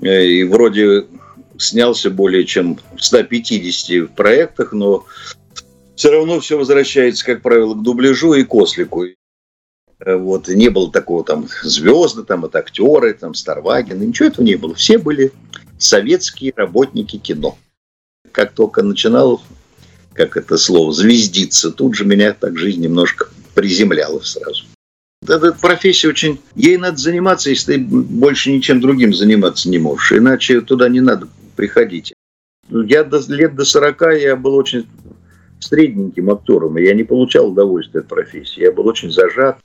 [0.00, 1.06] Э, и вроде
[1.58, 5.04] снялся более чем в 150 проектах, но
[5.94, 9.04] все равно все возвращается, как правило, к дубляжу и к ослику.
[9.04, 14.56] Э, вот, не было такого там звезды, там, это актеры, там, Старваген, ничего этого не
[14.56, 14.74] было.
[14.74, 15.32] Все были
[15.78, 17.58] советские работники кино.
[18.32, 19.42] Как только начинал,
[20.14, 24.64] как это слово, звездиться, тут же меня так жизнь немножко приземляла сразу.
[25.22, 26.40] Эта профессия очень...
[26.54, 30.12] Ей надо заниматься, если ты больше ничем другим заниматься не можешь.
[30.12, 32.12] Иначе туда не надо приходить.
[32.68, 34.86] Я до, лет до 40 я был очень
[35.60, 38.62] средненьким актером, и я не получал удовольствия от профессии.
[38.62, 39.58] Я был очень зажат.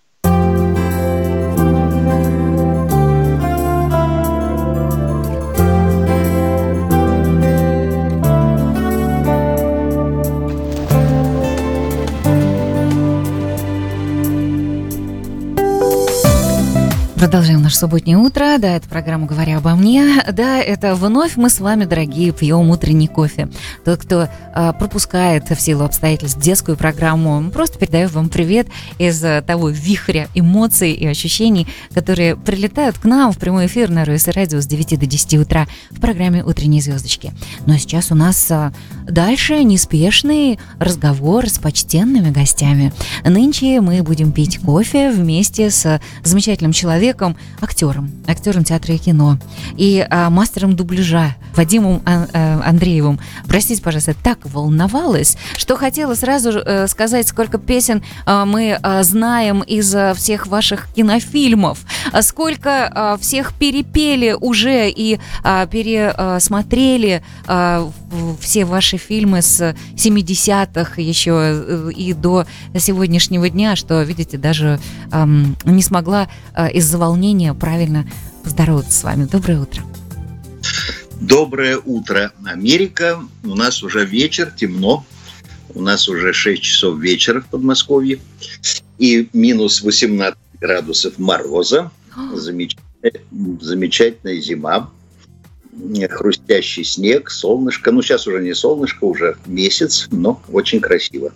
[17.18, 18.60] Продолжаем наше субботнее утро.
[18.60, 20.24] Да, это программа «Говоря обо мне».
[20.32, 23.50] Да, это вновь мы с вами, дорогие, пьем утренний кофе.
[23.84, 28.68] Тот, кто э, пропускает в силу обстоятельств детскую программу, просто передаю вам привет
[29.00, 34.28] из того вихря эмоций и ощущений, которые прилетают к нам в прямой эфир на РС
[34.28, 37.34] Радио с 9 до 10 утра в программе «Утренние звездочки».
[37.66, 38.72] Но сейчас у нас э,
[39.10, 42.94] дальше неспешный разговор с почтенными гостями.
[43.26, 49.38] Нынче мы будем пить кофе вместе с замечательным человеком, человеком, актером, актером театра и кино,
[49.78, 53.20] и а, мастером дубляжа Вадимом а, а, Андреевым.
[53.48, 59.62] Простите, пожалуйста, так волновалась, что хотела сразу а, сказать, сколько песен а, мы а, знаем
[59.62, 61.80] из а, всех ваших кинофильмов,
[62.22, 67.90] сколько а, всех перепели уже и а, пересмотрели а,
[68.40, 72.46] все ваши фильмы с 70-х еще э, и до
[72.78, 74.80] сегодняшнего дня, что, видите, даже
[75.12, 78.10] эм, не смогла э, из-за из волнения правильно
[78.44, 79.26] поздороваться с вами.
[79.26, 79.84] Доброе утро.
[81.20, 83.20] Доброе утро, Америка.
[83.44, 85.06] У нас уже вечер, темно.
[85.74, 88.20] У нас уже 6 часов вечера в Подмосковье.
[88.98, 91.92] И минус 18 градусов мороза.
[92.34, 93.14] Замечательная,
[93.62, 94.90] замечательная зима.
[96.10, 97.92] Хрустящий снег, солнышко.
[97.92, 101.32] Ну, сейчас уже не солнышко, уже месяц, но очень красиво.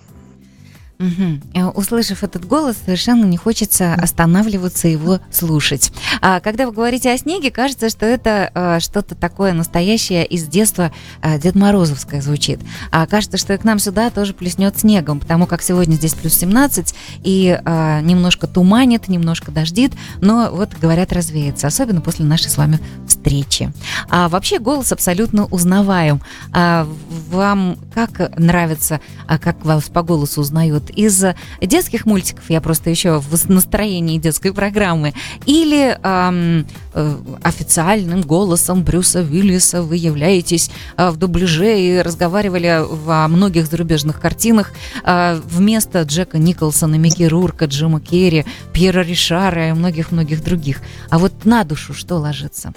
[1.01, 1.71] Угу.
[1.73, 5.91] Услышав этот голос, совершенно не хочется останавливаться его слушать.
[6.21, 10.91] А когда вы говорите о снеге, кажется, что это а, что-то такое настоящее из детства
[11.21, 12.59] а, Дед Морозовское звучит.
[12.91, 16.35] А кажется, что и к нам сюда тоже плеснет снегом, потому как сегодня здесь плюс
[16.35, 22.57] 17 и а, немножко туманит, немножко дождит, но вот говорят развеется, особенно после нашей с
[22.57, 22.79] вами
[23.21, 23.71] встречи.
[24.09, 26.21] А вообще голос абсолютно узнаваем.
[26.53, 26.87] А
[27.29, 31.23] вам как нравится, а как вас по голосу узнают из
[31.61, 35.13] детских мультиков, я просто еще в настроении детской программы,
[35.45, 43.27] или эм, э, официальным голосом Брюса Уиллиса вы являетесь э, в дубляже и разговаривали во
[43.27, 44.71] многих зарубежных картинах
[45.03, 50.81] э, вместо Джека Николсона, Микки Рурка, Джима Керри, Пьера Ришара и многих-многих других.
[51.09, 52.73] А вот на душу что ложится?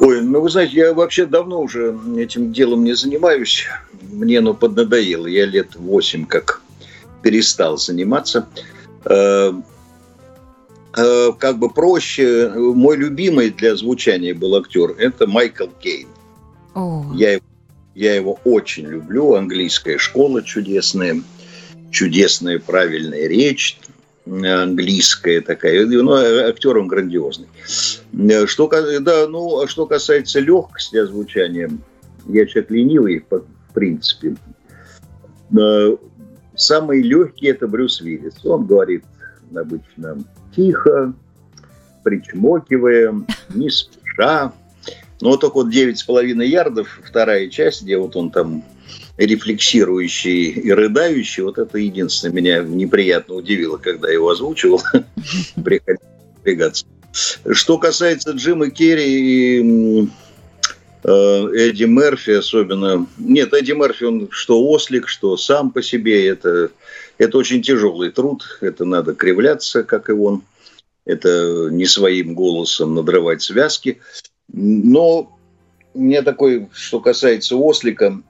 [0.00, 3.66] Ой, ну вы знаете, я вообще давно уже этим делом не занимаюсь.
[4.10, 5.26] Мне оно поднадоело.
[5.26, 6.60] Я лет восемь как
[7.22, 8.48] перестал заниматься.
[9.04, 9.52] Э,
[10.96, 12.50] э, как бы проще.
[12.54, 14.90] Мой любимый для звучания был актер.
[14.98, 16.08] Это Майкл Кейн.
[17.14, 17.38] Я,
[17.94, 19.34] я его очень люблю.
[19.34, 21.22] Английская школа чудесная.
[21.90, 23.78] Чудесная правильная речь
[24.26, 27.48] английская такая, ну, актер он грандиозный.
[28.46, 28.68] Что,
[29.00, 31.70] да, ну, а что касается легкости озвучания,
[32.26, 33.44] я человек ленивый, в
[33.74, 34.36] принципе.
[36.54, 38.44] Самый легкий это Брюс Виллис.
[38.44, 39.04] Он говорит
[39.54, 40.22] обычно
[40.54, 41.12] тихо,
[42.04, 43.14] причмокивая,
[43.54, 44.52] не спеша.
[45.22, 48.64] Но вот только вот 9,5 ярдов, вторая часть, где вот он там
[49.16, 54.82] рефлексирующий и рыдающий, вот это единственное меня неприятно удивило, когда я его озвучивал.
[55.64, 56.86] Приходилось напрягаться.
[57.52, 60.08] Что касается Джима Керри и
[61.04, 63.06] э, Эдди Мерфи особенно.
[63.16, 66.26] Нет, Эдди Мерфи, он что ослик, что сам по себе.
[66.26, 66.70] Это,
[67.18, 68.58] это очень тяжелый труд.
[68.60, 70.42] Это надо кривляться, как и он.
[71.04, 74.00] Это не своим голосом надрывать связки.
[74.48, 75.38] Но
[75.94, 78.22] у меня такой, что касается ослика,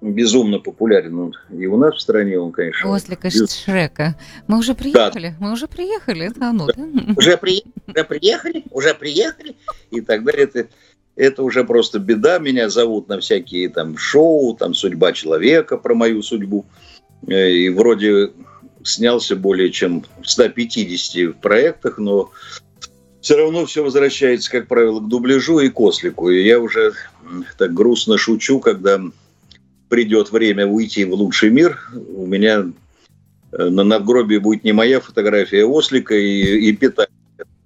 [0.00, 2.90] безумно популярен он и у нас в стране, он, конечно...
[2.90, 3.54] Ослика без...
[3.54, 4.16] Шрека.
[4.46, 5.46] Мы уже приехали, да.
[5.46, 6.86] мы уже приехали, это оно, да?
[7.16, 7.64] Уже, при...
[7.86, 9.56] уже приехали, уже приехали,
[9.90, 10.44] и так далее.
[10.44, 10.68] Это,
[11.16, 12.38] это уже просто беда.
[12.38, 16.66] Меня зовут на всякие там шоу, там «Судьба человека» про мою судьбу.
[17.26, 18.32] Э, и вроде
[18.82, 22.30] снялся более чем в 150 проектах, но
[23.24, 26.28] все равно все возвращается, как правило, к дубляжу и к ослику.
[26.28, 26.92] И я уже
[27.56, 29.00] так грустно шучу, когда
[29.88, 31.80] придет время уйти в лучший мир,
[32.14, 32.66] у меня
[33.52, 37.14] э, на надгробии будет не моя фотография а ослика и, и питание.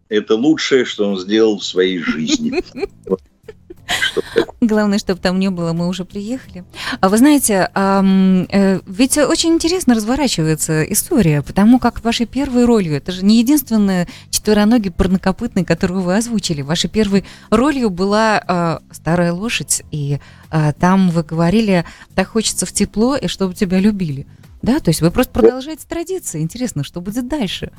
[0.08, 2.62] Это лучшее, что он сделал в своей жизни.
[4.60, 6.64] Главное, чтобы там не было, мы уже приехали.
[7.00, 13.12] А вы знаете, э, ведь очень интересно разворачивается история, потому как вашей первой ролью, это
[13.12, 19.82] же не единственная четвероногий парнокопытный, которую вы озвучили, вашей первой ролью была а, старая лошадь,
[19.92, 20.18] и
[20.50, 21.84] а, там вы говорили,
[22.14, 24.26] так хочется в тепло, и чтобы тебя любили.
[24.62, 26.40] Да, то есть вы просто продолжаете традиции.
[26.40, 27.70] Интересно, что будет дальше?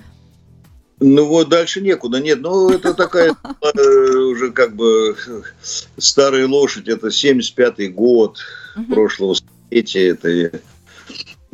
[1.00, 2.42] Ну вот дальше некуда, нет.
[2.42, 5.16] Ну это такая э, уже как бы
[5.98, 8.40] старая лошадь, это 75-й год
[8.90, 10.30] прошлого столетия, это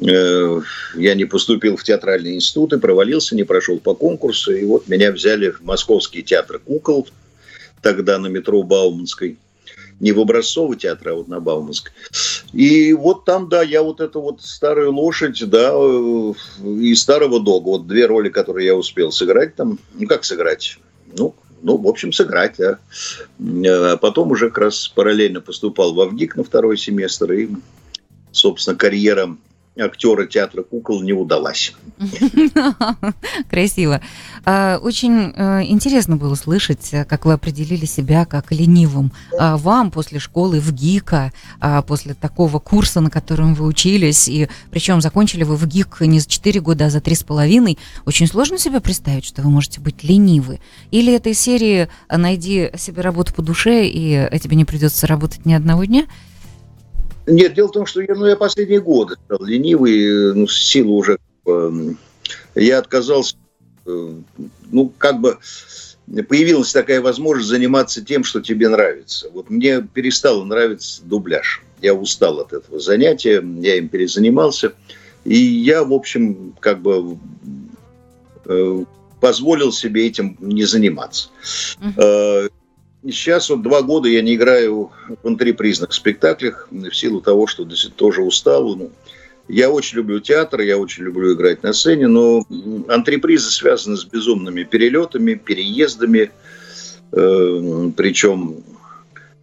[0.02, 0.62] э,
[0.96, 5.12] я не поступил в театральный институт и провалился, не прошел по конкурсу, и вот меня
[5.12, 7.08] взяли в Московский театр кукол,
[7.82, 9.38] тогда на метро Бауманской
[10.00, 11.92] не в образцовый театр, а вот на Бауманской.
[12.54, 16.34] И вот там, да, я вот эту вот старую лошадь, да, э,
[16.64, 20.78] и старого дога, вот две роли, которые я успел сыграть там, ну как сыграть,
[21.18, 22.60] ну, ну, в общем, сыграть.
[22.60, 27.50] А потом уже как раз параллельно поступал в Авгик на второй семестр, и,
[28.32, 29.36] собственно, карьера
[29.78, 31.74] актера театра кукол не удалась.
[33.50, 34.02] Красиво.
[34.46, 39.12] А, очень э, интересно было слышать, э, как вы определили себя как ленивым.
[39.38, 44.48] А, вам после школы в ГИКа, а, после такого курса, на котором вы учились, и
[44.72, 48.80] причем закончили вы в ГИК не за 4 года, а за 3,5, очень сложно себе
[48.80, 50.60] представить, что вы можете быть ленивы.
[50.92, 55.86] Или этой серии «Найди себе работу по душе, и тебе не придется работать ни одного
[55.86, 56.06] дня»,
[57.28, 60.92] нет, дело в том, что я, ну, я последние годы стал ленивый, ну, с силы
[60.92, 61.72] уже э,
[62.56, 63.36] я отказался,
[63.86, 64.14] э,
[64.72, 65.38] ну, как бы
[66.30, 69.30] появилась такая возможность заниматься тем, что тебе нравится.
[69.34, 71.64] Вот мне перестало нравиться дубляж.
[71.82, 74.74] Я устал от этого занятия, я им перезанимался.
[75.24, 77.18] И я, в общем, как бы
[78.46, 78.84] э,
[79.20, 81.30] позволил себе этим не заниматься.
[81.80, 82.52] Uh-huh
[83.12, 84.92] сейчас вот два года я не играю
[85.22, 88.76] в антрепризных спектаклях в силу того, что тоже устал.
[88.76, 88.92] Ну,
[89.48, 92.46] я очень люблю театр, я очень люблю играть на сцене, но
[92.88, 96.32] антрепризы связаны с безумными перелетами, переездами.
[97.12, 98.64] Э, причем,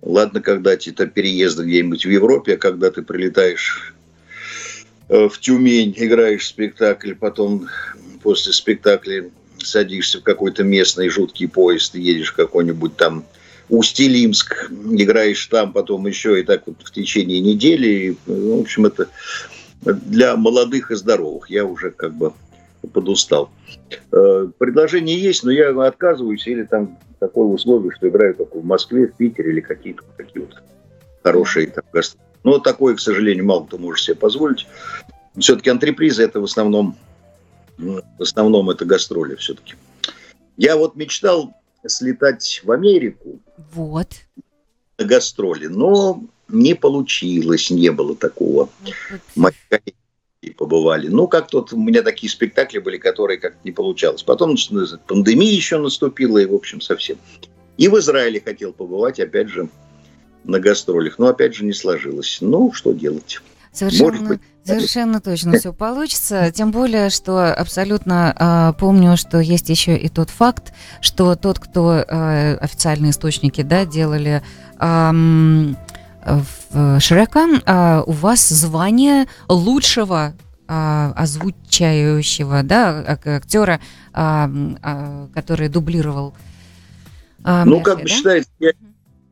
[0.03, 3.95] ладно, когда это переезды где-нибудь в Европе, а когда ты прилетаешь
[5.09, 7.69] э, в Тюмень, играешь спектакль, потом
[8.23, 13.25] после спектакля садишься в какой-то местный жуткий поезд, едешь в какой-нибудь там
[13.73, 18.19] Усть-Илимск, играешь там, потом еще и так вот в течение недели.
[18.27, 19.09] Ну, в общем, это
[19.81, 21.49] для молодых и здоровых.
[21.49, 22.35] Я уже как бы
[22.93, 23.49] подустал.
[24.13, 29.07] Э, предложение есть, но я отказываюсь или там такое условие, что играю только в Москве,
[29.07, 30.63] в Питере или какие-то такие вот
[31.23, 32.27] хорошие там гастроли.
[32.45, 34.67] Но такое, к сожалению, мало кто может себе позволить.
[35.39, 36.99] Все-таки антрепризы это в основном,
[37.79, 39.77] в основном это гастроли все-таки.
[40.59, 41.55] Я вот мечтал
[41.87, 43.41] слетать в Америку.
[43.73, 44.09] Вот.
[44.99, 45.67] На гастроли.
[45.67, 48.69] Но не получилось, не было такого.
[49.37, 49.55] Вот.
[50.57, 51.09] побывали.
[51.09, 54.23] Ну, как тут у меня такие спектакли были, которые как-то не получалось.
[54.23, 54.57] Потом
[55.07, 57.17] пандемия еще наступила, и, в общем, совсем.
[57.77, 59.69] И в Израиле хотел побывать, опять же,
[60.45, 61.19] на гастролях.
[61.19, 62.39] Но, опять же, не сложилось.
[62.41, 63.41] Ну, что делать?
[63.73, 66.53] Совершенно, быть, совершенно точно все получится.
[66.53, 71.95] Тем более, что абсолютно э, помню, что есть еще и тот факт, что тот, кто
[71.95, 74.43] э, официальные источники да, делали
[74.79, 75.11] э,
[76.25, 80.35] в Шрека, э, у вас звание лучшего
[80.69, 83.81] э, озвучающего да, актера,
[84.13, 86.35] э, э, который дублировал.
[87.43, 88.09] Э, ну, как бы да?
[88.09, 88.73] считается, я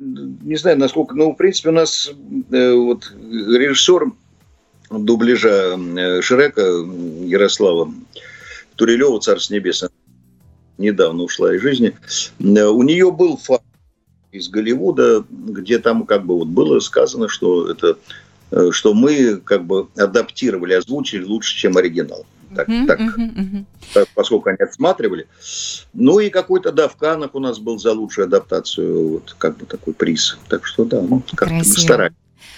[0.01, 2.11] не знаю, насколько, ну, в принципе, у нас
[2.51, 4.13] э, вот режиссер
[4.91, 7.93] дубляжа э, Шрека Ярослава
[8.77, 9.91] Турилева, Царство Небесное,
[10.79, 11.97] недавно ушла из жизни.
[12.41, 13.65] Э, у нее был факт
[14.33, 17.99] из Голливуда, где там как бы вот было сказано, что это
[18.51, 22.27] э, что мы как бы адаптировали, озвучили лучше, чем оригинал.
[22.55, 25.29] Так, uh-huh, так, uh-huh, так, поскольку они отсматривали.
[25.93, 29.67] Ну и какой-то, да, в Канах у нас был за лучшую адаптацию, вот как бы
[29.67, 30.37] такой приз.
[30.49, 32.17] Так что да, ну, как-то мы старались.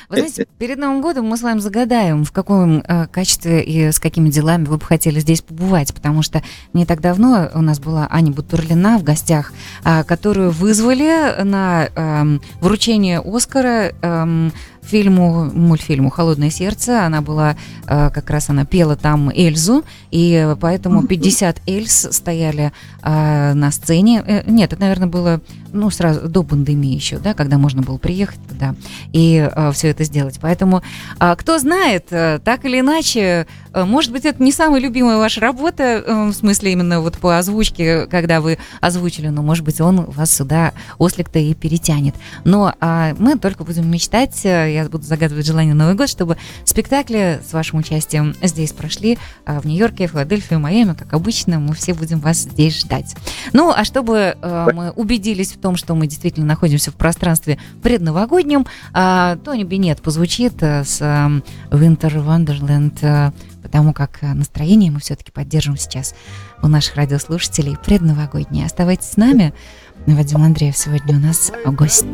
[0.08, 3.98] Вы знаете, перед Новым годом мы с вами загадаем, в каком э, качестве и с
[3.98, 8.06] какими делами вы бы хотели здесь побывать, потому что не так давно у нас была
[8.10, 9.52] Аня Бутурлина в гостях,
[9.84, 14.50] э, которую вызвали на э, вручение Оскара э,
[14.82, 17.04] фильму, мультфильму «Холодное сердце».
[17.04, 22.72] Она была, э, как раз она пела там Эльзу, и поэтому 50 Эльз стояли
[23.02, 24.22] э, на сцене.
[24.26, 25.40] Э, нет, это, наверное, было
[25.72, 28.74] ну, сразу до пандемии еще, да, когда можно было приехать туда
[29.12, 30.38] и э, все это сделать.
[30.40, 30.82] Поэтому,
[31.18, 35.40] э, кто знает, э, так или иначе, э, может быть, это не самая любимая ваша
[35.40, 40.04] работа, э, в смысле именно вот по озвучке, когда вы озвучили, но, может быть, он
[40.04, 42.14] вас сюда ослик-то и перетянет.
[42.44, 47.41] Но э, мы только будем мечтать, э, я буду загадывать желание Новый год, чтобы спектакли
[47.49, 52.21] с вашим участием здесь прошли э, в Нью-Йорке, Филадельфии, Майами, как обычно, мы все будем
[52.21, 53.14] вас здесь ждать.
[53.52, 58.67] Ну, а чтобы э, мы убедились в том, что мы действительно находимся в пространстве предновогоднем,
[58.95, 66.14] э, Тони Бинет позвучит с Winter Wonderland, потому как настроение мы все-таки поддержим сейчас
[66.62, 68.67] у наших радиослушателей предновогоднее.
[68.67, 69.52] Оставайтесь с нами.
[70.07, 72.07] Вадим Андреев сегодня у нас гость.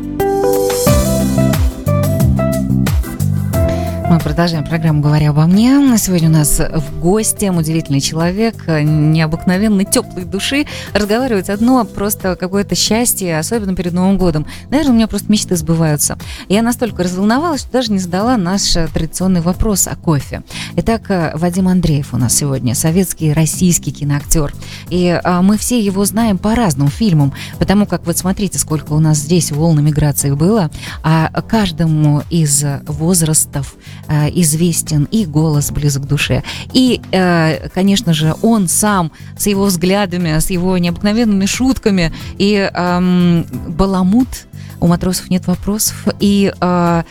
[4.11, 5.99] Мы продолжаем программу «Говоря обо мне».
[5.99, 10.65] Сегодня у нас в гости удивительный человек, необыкновенной теплой души.
[10.95, 14.47] Разговаривать одно просто какое-то счастье, особенно перед Новым годом.
[14.71, 16.17] Наверное, у меня просто мечты сбываются.
[16.49, 18.63] Я настолько разволновалась, что даже не задала наш
[18.95, 20.43] традиционный вопрос о кофе.
[20.77, 24.55] Итак, Вадим Андреев у нас сегодня, советский российский киноактер.
[24.89, 29.01] И а, мы все его знаем по разным фильмам, потому как вот смотрите, сколько у
[29.01, 30.71] нас здесь волн миграции было,
[31.03, 33.75] а каждому из возрастов
[34.11, 36.43] Э, известен, и голос близок к душе.
[36.73, 43.45] И, э, конечно же, он сам с его взглядами, с его необыкновенными шутками и эм,
[43.69, 44.48] баламут
[44.81, 46.07] у матросов нет вопросов.
[46.21, 47.03] И э,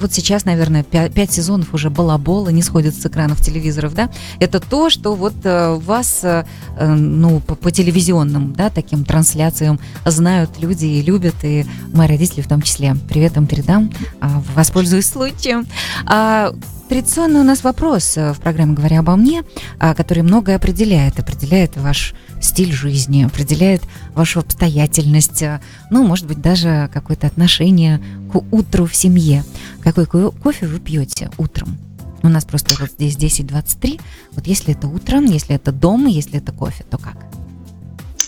[0.00, 4.10] вот сейчас, наверное, пять, пять сезонов уже балабола не сходит с экранов телевизоров, да?
[4.38, 6.44] Это то, что вот э, вас, э,
[6.78, 12.48] ну, по, по телевизионным, да, таким трансляциям знают люди и любят, и мои родители в
[12.48, 12.96] том числе.
[13.08, 15.66] Привет им передам, э, воспользуюсь случаем.
[16.06, 16.52] А,
[16.90, 19.44] традиционный у нас вопрос э, в программе «Говоря обо мне»,
[19.78, 21.20] а, который многое определяет.
[21.20, 23.82] Определяет ваш стиль жизни, определяет
[24.12, 25.60] вашу обстоятельность, э,
[25.92, 28.00] ну, может быть, даже какое-то отношение
[28.32, 29.44] к утру в семье.
[29.84, 31.78] Какой кофе вы пьете утром?
[32.24, 34.00] У нас просто вот здесь 10.23.
[34.32, 37.18] Вот если это утром, если это дом, если это кофе, то как?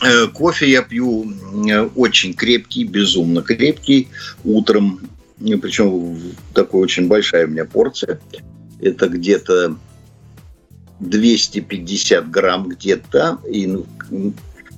[0.04, 1.32] Э, кофе я пью
[1.96, 4.06] очень крепкий, безумно крепкий
[4.44, 5.00] утром.
[5.40, 6.16] Причем
[6.54, 8.20] такой очень большая у меня порция
[8.82, 9.76] это где-то
[11.00, 13.86] 250 грамм где-то, и, ну,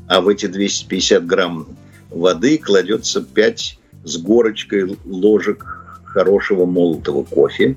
[0.06, 1.66] а в эти 250 грамм
[2.10, 7.76] воды кладется 5 с горочкой ложек хорошего молотого кофе.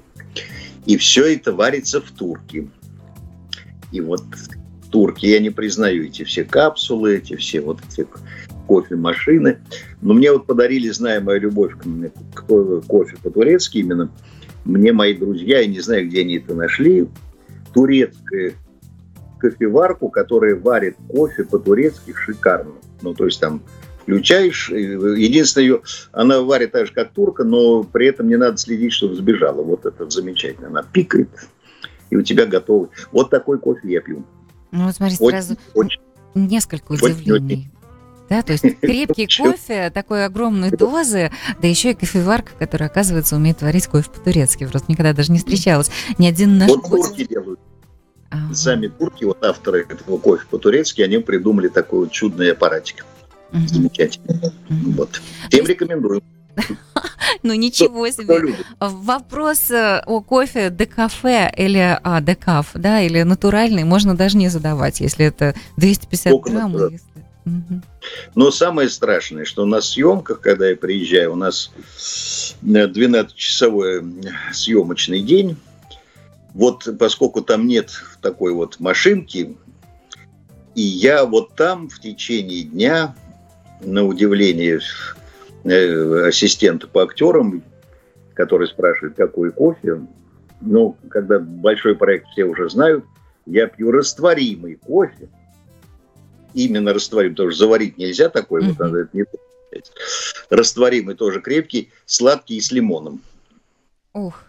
[0.86, 2.68] И все это варится в турке.
[3.92, 4.24] И вот
[4.90, 8.08] турки, я не признаю эти все капсулы, эти все вот эти
[8.68, 9.60] кофемашины.
[10.02, 11.74] Но мне вот подарили, зная мою любовь
[12.34, 12.42] к
[12.88, 14.10] кофе по-турецки, именно
[14.68, 17.08] мне мои друзья, я не знаю, где они это нашли,
[17.74, 18.54] турецкую
[19.40, 22.74] кофеварку, которая варит кофе по-турецки шикарно.
[23.02, 23.62] Ну, то есть там
[24.02, 25.82] включаешь, единственное, ее,
[26.12, 29.62] она варит так же, как турка, но при этом не надо следить, чтобы сбежала.
[29.62, 30.68] Вот это замечательно.
[30.68, 31.30] Она пикает,
[32.10, 32.90] и у тебя готовый.
[33.12, 34.26] Вот такой кофе я пью.
[34.72, 36.02] Ну, вот смотри, очень, сразу очень,
[36.36, 37.56] несколько удивлений.
[37.56, 37.72] Очень,
[38.30, 41.32] да, то есть крепкий кофе такой огромной дозы,
[41.62, 44.66] да еще и кофеварка, которая, оказывается, умеет варить кофе по-турецки.
[44.66, 45.90] Просто никогда даже не встречалась.
[46.18, 46.70] Ни один наш...
[46.70, 47.60] Вот турки делают.
[48.30, 48.54] А-а-а.
[48.54, 53.06] Сами турки, вот авторы этого кофе по-турецки, они придумали такой вот чудный аппаратик.
[53.54, 53.68] Угу.
[53.68, 54.52] Замечательно.
[54.70, 54.92] Угу.
[54.92, 55.22] Вот.
[55.50, 56.22] Всем рекомендую.
[57.44, 58.56] Ну ничего себе.
[58.80, 65.02] Вопрос э, о кофе декафе или а, декаф, да, или натуральный, можно даже не задавать,
[65.02, 66.76] если это 250 грамм.
[68.36, 71.72] Но самое страшное, что на съемках, когда я приезжаю, у нас
[72.64, 74.04] 12-часовой
[74.54, 75.58] съемочный день.
[76.54, 79.56] Вот поскольку там нет такой вот машинки,
[80.76, 83.16] и я вот там в течение дня,
[83.82, 84.80] на удивление
[85.64, 87.64] э, ассистента по актерам,
[88.34, 90.02] который спрашивает, какой кофе,
[90.62, 93.06] ну, когда большой проект все уже знают,
[93.46, 95.30] я пью растворимый кофе,
[96.54, 98.68] именно растворимый, потому что заварить нельзя такой, mm-hmm.
[98.70, 99.26] вот надо это не
[100.50, 103.22] растворимый тоже крепкий, сладкий и с лимоном.
[104.14, 104.44] Ух.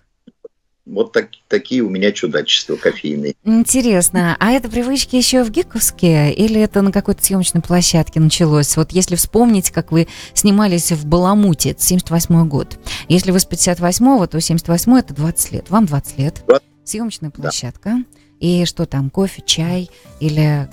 [0.87, 3.35] Вот так, такие у меня чудачества кофейные.
[3.45, 8.75] Интересно, а это привычки еще в Гиковске или это на какой-то съемочной площадке началось?
[8.75, 12.78] Вот если вспомнить, как вы снимались в Баламуте, это 78 год.
[13.09, 15.69] Если вы с 58-го, то 78 это 20 лет.
[15.69, 16.43] Вам 20 лет.
[16.47, 16.64] 20?
[16.85, 17.90] Съемочная площадка.
[17.90, 18.05] Да.
[18.40, 19.90] И что там, кофе, чай
[20.21, 20.71] или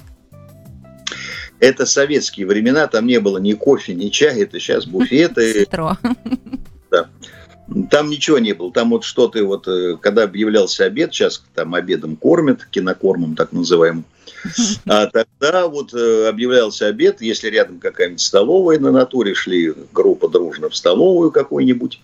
[1.59, 5.67] это советские времена, там не было ни кофе, ни чая, это сейчас буфеты.
[6.91, 7.09] Да.
[7.89, 8.71] Там ничего не было.
[8.71, 14.05] Там вот что-то вот, э, когда объявлялся обед, сейчас там обедом кормят, кинокормом так называемым.
[14.85, 20.69] А тогда вот э, объявлялся обед, если рядом какая-нибудь столовая на натуре, шли группа дружно
[20.69, 22.00] в столовую какую-нибудь,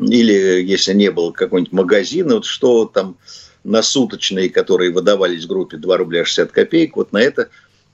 [0.00, 3.16] или если не было какой-нибудь магазина, вот что там
[3.64, 7.48] на суточные, которые выдавались группе 2 рубля 60 копеек, вот на это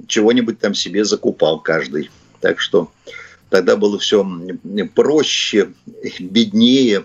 [0.06, 2.10] чего-нибудь там себе закупал каждый.
[2.40, 2.92] Так что
[3.50, 4.26] тогда было все
[4.94, 5.72] проще,
[6.20, 7.00] беднее,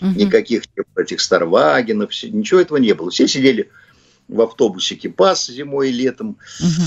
[0.00, 0.10] угу.
[0.10, 0.64] никаких
[0.96, 3.10] этих Старвагенов, ничего этого не было.
[3.10, 3.70] Все сидели
[4.28, 6.36] в автобусе Кипас зимой и летом.
[6.60, 6.82] Угу.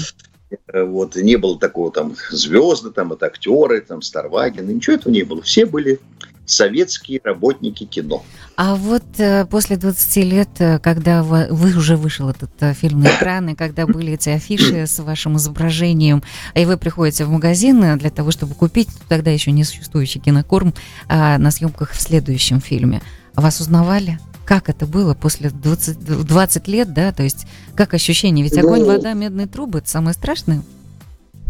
[0.74, 5.42] Вот, не было такого там звезды, там, это актеры, там, Старваген, ничего этого не было.
[5.42, 6.00] Все были
[6.48, 8.24] советские работники кино.
[8.56, 13.02] А вот э, после 20 лет, э, когда вы, вы уже вышел этот э, фильм
[13.02, 16.24] на экраны, когда были эти афиши с вашим изображением,
[16.56, 20.74] и вы приходите в магазин э, для того, чтобы купить тогда еще не существующий кинокорм
[21.10, 23.02] э, на съемках в следующем фильме,
[23.36, 24.18] вас узнавали?
[24.48, 27.12] Как это было после 20, 20 лет, да?
[27.12, 28.44] То есть как ощущение?
[28.44, 30.64] Ведь огонь, ну, вода, медные трубы– это самое страшное.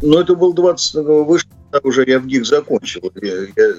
[0.02, 0.96] Ну, это был 20...
[0.96, 1.50] Вышло
[1.84, 3.12] уже, я в ГИК закончил.
[3.22, 3.74] Я, я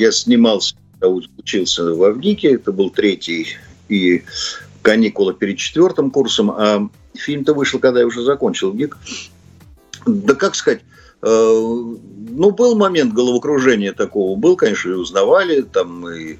[0.00, 3.48] я снимался, учился в Авгике, это был третий
[3.90, 4.24] и
[4.80, 8.96] каникулы перед четвертым курсом, а фильм-то вышел, когда я уже закончил ГИК.
[10.06, 10.80] Да как сказать,
[11.20, 16.38] э, ну, был момент головокружения такого, был, конечно, и узнавали, там, и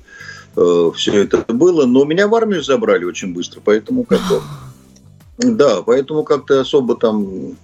[0.57, 4.43] э, все это было, но меня в армию забрали очень быстро, поэтому как-то...
[5.39, 7.57] Да, поэтому как-то особо там...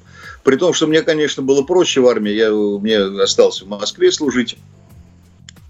[0.44, 4.56] При том, что мне, конечно, было проще в армии, я, мне остался в Москве служить,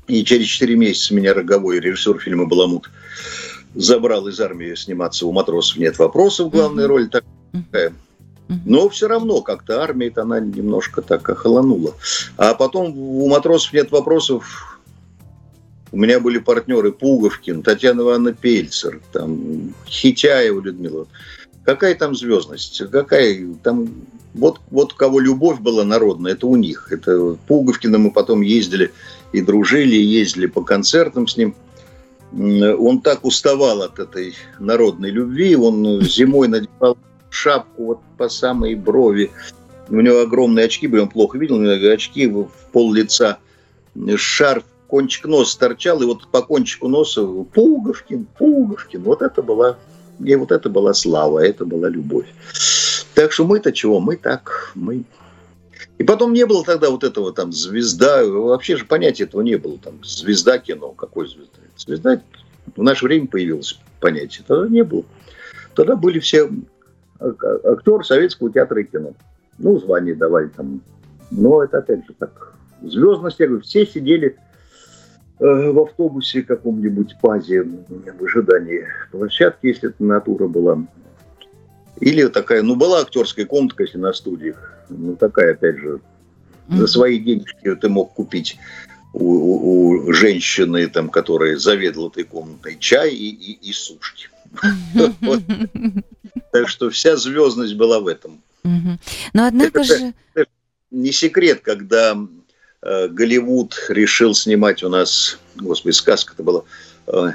[0.06, 2.90] и через 4 месяца меня роговой режиссер фильма «Баламут»
[3.74, 6.88] забрал из армии сниматься у матросов «Нет вопросов», главная mm-hmm.
[6.88, 7.92] роль такая.
[8.64, 11.94] Но все равно как-то армия -то она немножко так охолонула.
[12.36, 14.75] А потом у матросов «Нет вопросов»
[15.92, 21.06] у меня были партнеры Пуговкин, Татьяна Ивановна Пельцер, там, Хитяева Людмила.
[21.64, 22.82] Какая там звездность?
[22.90, 23.88] Какая там
[24.34, 26.88] вот, вот кого любовь была народная, это у них.
[26.90, 28.92] Это Пуговкина мы потом ездили
[29.32, 31.54] и дружили, и ездили по концертам с ним.
[32.32, 36.98] Он так уставал от этой народной любви, он зимой надевал
[37.30, 39.30] шапку вот по самой брови.
[39.88, 41.60] У него огромные очки были, он плохо видел,
[41.92, 43.38] очки в пол лица,
[44.16, 49.02] шарф, кончик носа торчал, и вот по кончику носа Пуговкин, Пуговкин.
[49.02, 49.76] Вот это была,
[50.22, 52.26] и вот это была слава, это была любовь.
[53.14, 54.00] Так что мы-то чего?
[54.00, 55.04] Мы так, мы...
[55.98, 59.78] И потом не было тогда вот этого там звезда, вообще же понятия этого не было,
[59.78, 61.58] там звезда кино, какой звезда?
[61.76, 62.20] Звезда
[62.74, 65.04] в наше время появилось понятие, тогда не было.
[65.74, 66.50] Тогда были все
[67.18, 69.14] актеры советского театра и кино.
[69.58, 70.82] Ну, звание давали там.
[71.30, 72.54] Но это опять же так.
[72.82, 74.36] Звездность, я говорю, все сидели
[75.38, 80.86] в автобусе каком-нибудь пазе в ожидании площадки, если это натура была.
[82.00, 84.72] Или такая, ну, была актерская комнатка, если на студиях.
[84.88, 86.00] Ну, такая, опять же,
[86.68, 86.76] mm-hmm.
[86.76, 88.58] за свои денежки ты мог купить
[89.12, 94.28] у, у, у женщины, там, которая заведовала этой комнатой, чай и, и, и сушки.
[96.52, 98.42] Так что вся звездность была в этом.
[98.62, 100.14] Но однако же...
[100.92, 102.26] Не секрет, когда э,
[103.08, 106.62] Голливуд решил снимать у нас, господи, сказка это была,
[107.06, 107.30] э,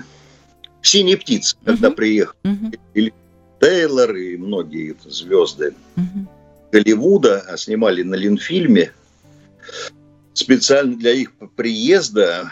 [0.82, 2.36] «Синяя птица», когда приехал.
[2.94, 3.14] Или
[3.60, 6.28] Тейлор и многие звезды угу.
[6.72, 8.92] Голливуда а снимали на Ленфильме.
[10.34, 12.52] Специально для их приезда,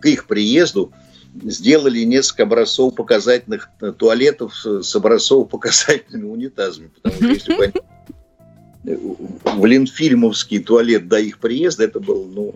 [0.00, 0.92] к их приезду
[1.44, 6.88] сделали несколько образцов показательных туалетов с образцов показательными унитазами.
[6.88, 7.74] Потому что если бы они
[9.44, 12.54] в Ленфильмовский туалет до их приезда, это был, ну,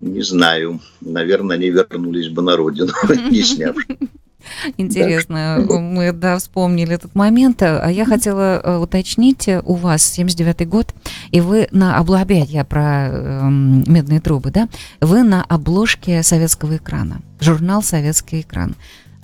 [0.00, 2.92] не знаю, наверное, они вернулись бы на родину,
[3.30, 3.96] не снявшись.
[4.76, 7.62] Интересно, мы, да, вспомнили этот момент.
[7.62, 10.94] А я хотела э, уточнить, у вас 79-й год,
[11.30, 14.68] и вы на обложке, я про э, медные трубы, да,
[15.00, 18.74] вы на обложке советского экрана, журнал «Советский экран».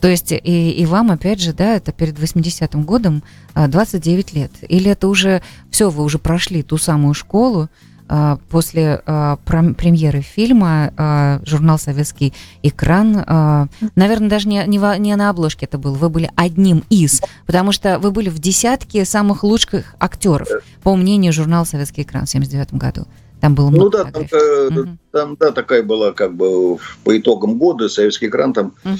[0.01, 3.23] То есть и, и вам, опять же, да, это перед 80-м годом
[3.55, 4.51] 29 лет.
[4.69, 7.69] Или это уже все, вы уже прошли ту самую школу,
[8.13, 13.69] а, после а, премьеры фильма а, журнал «Советский экран».
[13.95, 15.95] Наверное, даже не, не, не на обложке это был.
[15.95, 20.49] Вы были одним из, потому что вы были в десятке самых лучших актеров,
[20.83, 23.07] по мнению журнала «Советский экран» в 79 году.
[23.41, 24.99] Там было много Ну да, там, угу.
[25.13, 28.97] там да, такая была как бы по итогам года «Советский экран» там угу.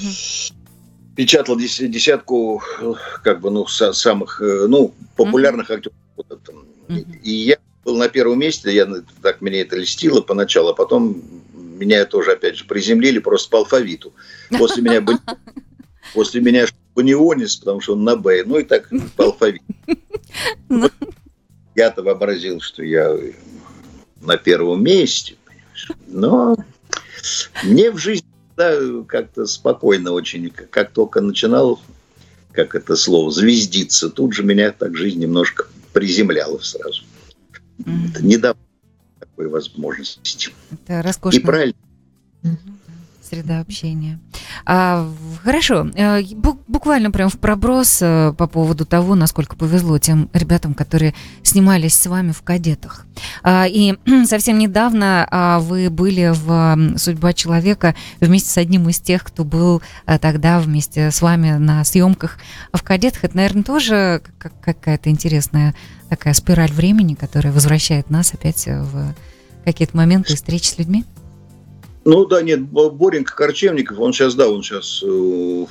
[1.15, 2.61] Печатал десятку
[3.23, 5.75] как бы ну самых э, ну популярных угу.
[5.75, 5.95] актеров.
[7.23, 8.87] И я был на первом месте, я,
[9.21, 11.21] так меня это льстило поначалу, а потом
[11.53, 14.13] меня тоже, опять же, приземлили просто по алфавиту.
[14.49, 15.03] После меня,
[16.13, 19.63] после меня Банионис, потому что он на Б, ну и так по алфавиту.
[20.69, 20.89] Ну.
[21.75, 23.17] Я-то вообразил, что я
[24.21, 25.35] на первом месте,
[26.07, 26.55] но
[27.63, 28.30] мне в жизни
[28.61, 31.81] да, как-то спокойно очень, как только начинал,
[32.51, 37.03] как это слово, звездиться, тут же меня так жизнь немножко приземляла сразу.
[37.79, 38.09] Mm-hmm.
[38.09, 38.61] Это недавно
[39.19, 40.51] такой возможности.
[40.71, 41.37] Это роскошно.
[41.37, 41.75] И правильно.
[42.43, 42.81] Mm-hmm
[43.31, 44.19] среда общения.
[44.65, 45.07] А,
[45.43, 46.21] хорошо, э,
[46.67, 52.07] буквально прям в проброс э, по поводу того, насколько повезло тем ребятам, которые снимались с
[52.07, 53.05] вами в «Кадетах».
[53.43, 53.95] А, и
[54.25, 59.81] совсем недавно а, вы были в «Судьба человека» вместе с одним из тех, кто был
[60.05, 62.37] э, тогда вместе с вами на съемках
[62.73, 63.23] в «Кадетах».
[63.23, 65.75] Это, наверное, тоже какая-то интересная
[66.09, 69.15] такая спираль времени, которая возвращает нас опять в
[69.63, 71.05] какие-то моменты встречи с людьми?
[72.03, 75.65] Ну да, нет, Боренко Корчевников, он сейчас, да, он сейчас, э,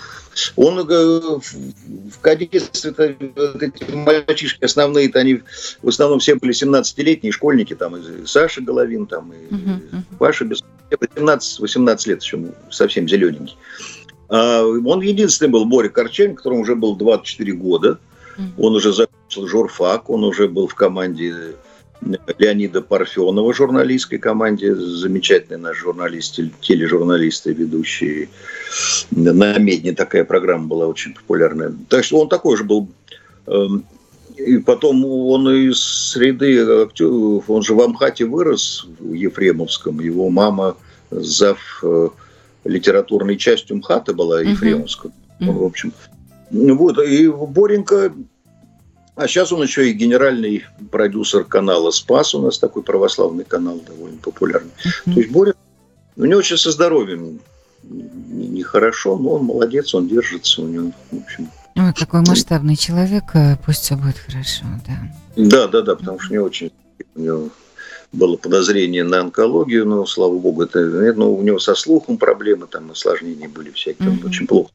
[0.54, 5.42] он э, в кадетстве эти мальчишки основные-то они
[5.82, 10.02] в основном все были 17-летние школьники, там и Саша Головин, там и uh-huh.
[10.18, 12.38] Паша без 17-18 лет еще
[12.70, 13.56] совсем зелененький.
[14.28, 17.98] А он единственный был Боря Корчевник, которому уже было 24 года.
[18.38, 18.44] Uh-huh.
[18.58, 21.56] Он уже закончил журфак, он уже был в команде
[22.38, 28.28] Леонида Парфенова, журналистской команде, замечательный наш журналист, тележурналист и ведущий.
[29.10, 31.74] На Медне такая программа была очень популярная.
[31.88, 32.88] Так что он такой же был.
[33.46, 33.84] Эм,
[34.36, 40.00] и потом он из среды актеров, он же в Амхате вырос, в Ефремовском.
[40.00, 40.76] Его мама
[41.10, 42.08] зав э,
[42.64, 45.12] литературной частью МХАТа была Ефремовская.
[45.40, 45.52] Uh-huh.
[45.52, 45.92] В общем,
[46.50, 48.12] вот, и Боренко
[49.20, 52.34] а сейчас он еще и генеральный продюсер канала «Спас».
[52.34, 54.70] У нас такой православный канал довольно популярный.
[54.70, 55.12] Mm-hmm.
[55.12, 55.54] То есть Боря,
[56.16, 57.38] у него сейчас со здоровьем
[57.82, 60.62] нехорошо, но он молодец, он держится.
[60.62, 64.98] У него, в общем, Ой, какой масштабный человек, э, пусть все будет хорошо, да.
[65.36, 66.72] Да, да, да, потому что у него очень
[67.14, 67.48] у него
[68.12, 72.66] было подозрение на онкологию, но, слава богу, это нет, но у него со слухом проблемы,
[72.66, 74.20] там осложнения были всякие, mm-hmm.
[74.22, 74.70] он очень плохо.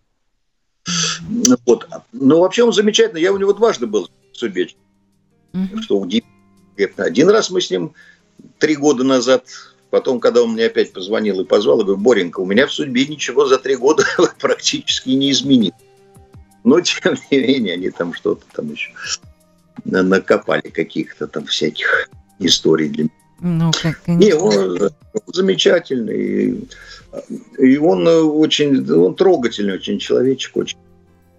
[1.65, 1.88] Вот.
[2.12, 3.21] Но вообще он замечательный.
[3.21, 4.69] Я у него дважды был судьбе.
[5.53, 5.81] Угу.
[5.81, 7.05] Что удивительно.
[7.05, 7.93] Один раз мы с ним
[8.59, 9.45] три года назад,
[9.89, 13.05] потом, когда он мне опять позвонил и позвал, я говорю, Боренька, у меня в судьбе
[13.05, 14.03] ничего за три года
[14.39, 15.73] практически не изменилось.
[16.63, 18.91] Но, тем не менее, они там что-то там еще
[19.83, 23.13] накопали каких-то там всяких историй для меня.
[23.41, 24.89] Ну, как, Не, он
[25.27, 26.67] замечательный.
[27.59, 30.77] И он очень, он трогательный, очень человечек, очень,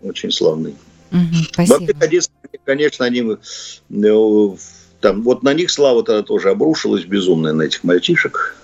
[0.03, 0.75] очень славный.
[1.11, 1.95] Угу, Вообще,
[2.65, 4.57] конечно, они э,
[5.01, 8.57] там, вот на них слава тогда тоже обрушилась безумная, на этих мальчишек.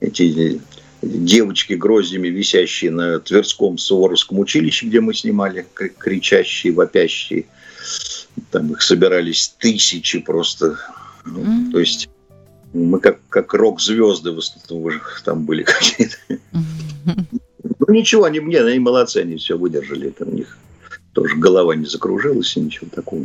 [0.00, 0.60] Эти
[1.02, 5.66] девочки гроздями, висящие на Тверском Суворовском училище, где мы снимали,
[5.98, 7.46] кричащие, вопящие.
[8.50, 10.78] Там их собирались тысячи просто.
[11.24, 11.72] Ну, mm-hmm.
[11.72, 12.08] То есть
[12.72, 14.34] мы как, как рок-звезды
[15.24, 16.16] там были какие-то.
[16.28, 17.40] Mm-hmm.
[17.78, 20.08] Ну ничего, они мне, они молодцы, они все выдержали.
[20.08, 20.58] Это у них
[21.16, 23.24] тоже голова не закружилась и ничего такого.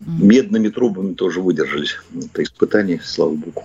[0.00, 1.96] Медными трубами тоже выдержались.
[2.16, 3.64] Это испытание, слава богу.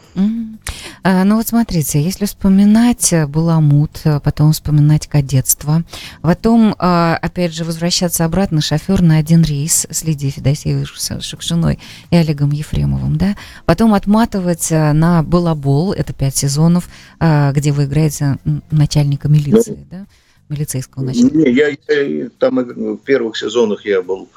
[1.03, 5.83] А, ну вот смотрите, если вспоминать э, Баламут, э, потом вспоминать кадетство,
[6.21, 12.15] потом, а, опять же, возвращаться обратно шофер на один рейс с Лидией Федосеевой Шукшиной и
[12.15, 18.37] Олегом Ефремовым, да, потом отматывать э, на Балабол, это пять сезонов, а, где вы играете
[18.71, 20.05] начальника милиции, ну, да,
[20.49, 21.37] милицейского начальника?
[21.37, 24.29] Не, я, я там в первых сезонах я был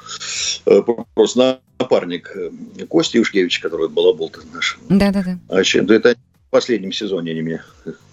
[0.65, 0.81] э,
[1.13, 4.77] просто напарник э, Кости Ушкевича, который был оболтан наш.
[4.89, 5.39] Да-да-да.
[5.49, 6.15] А это
[6.47, 7.63] в последнем сезоне они меня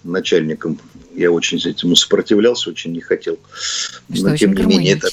[0.03, 0.79] начальником.
[1.13, 3.39] Я очень этому сопротивлялся, очень не хотел.
[4.13, 5.09] Что Но тем не менее это...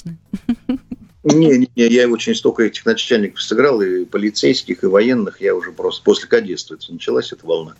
[1.25, 5.71] Не, не, не, я очень столько этих начальников сыграл, и полицейских, и военных, я уже
[5.71, 7.77] просто после кадетства началась эта волна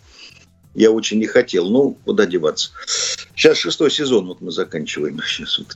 [0.73, 1.69] я очень не хотел.
[1.69, 2.71] Ну, куда деваться.
[3.35, 5.19] Сейчас шестой сезон вот мы заканчиваем.
[5.25, 5.75] Сейчас вот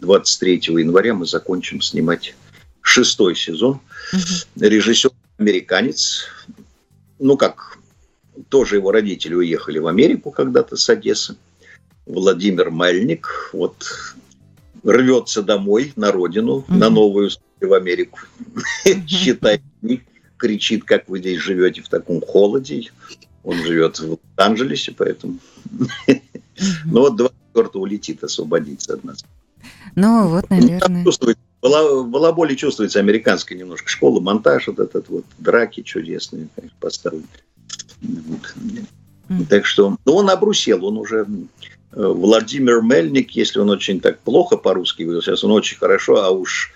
[0.00, 2.34] 23 января мы закончим снимать
[2.80, 3.80] шестой сезон.
[4.12, 4.64] Угу.
[4.64, 6.26] Режиссер американец.
[7.18, 7.78] Ну как,
[8.48, 11.36] тоже его родители уехали в Америку когда-то с Одессы.
[12.06, 13.50] Владимир Мальник.
[13.52, 13.86] Вот
[14.82, 18.18] рвется домой на родину, на новую в Америку.
[19.06, 19.60] Считает
[20.36, 22.90] кричит, как вы здесь живете в таком холоде.
[23.44, 25.38] Он живет в Лос-Анджелесе, поэтому...
[26.84, 29.24] Ну вот 24 улетит освободиться от нас.
[29.94, 31.06] Ну вот, наверное.
[31.62, 36.48] Была, более чувствуется американская немножко школа, монтаж вот этот вот, драки чудесные
[36.80, 37.26] поставлены.
[39.48, 41.26] Так что, ну, он обрусел, он уже
[41.92, 46.30] э, Владимир Мельник, если он очень так плохо по-русски говорил, сейчас он очень хорошо, а
[46.30, 46.72] уж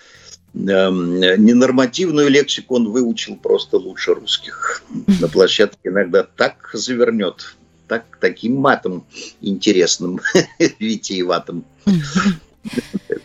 [0.55, 4.83] ненормативную лексику он выучил просто лучше русских.
[5.21, 7.57] На площадке иногда так завернет,
[7.89, 9.05] так, таким матом
[9.41, 10.21] интересным,
[10.79, 11.65] витиеватым.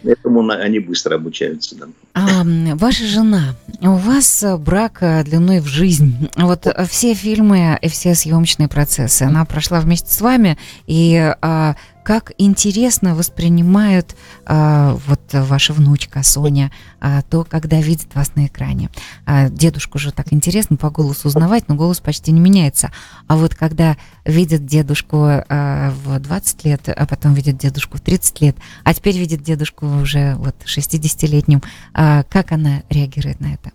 [0.03, 1.75] Поэтому они быстро обучаются.
[1.75, 1.87] Да.
[2.13, 2.43] А,
[2.75, 6.29] ваша жена, у вас брак э, длиной в жизнь.
[6.35, 11.75] Вот э, все фильмы и все съемочные процессы, она прошла вместе с вами, и а,
[12.09, 18.89] как интересно воспринимают а, вот ваша внучка Соня а, то, когда видит вас на экране.
[19.27, 22.91] А, дедушку же так интересно по голосу узнавать, но голос почти не меняется.
[23.27, 23.95] А вот когда
[24.25, 29.15] видит дедушку а, в 20 лет, а потом видит дедушку в 30 лет, а теперь
[29.15, 31.61] видит дедушку уже вот 60-летним,
[31.93, 33.69] а, как она реагирует на это?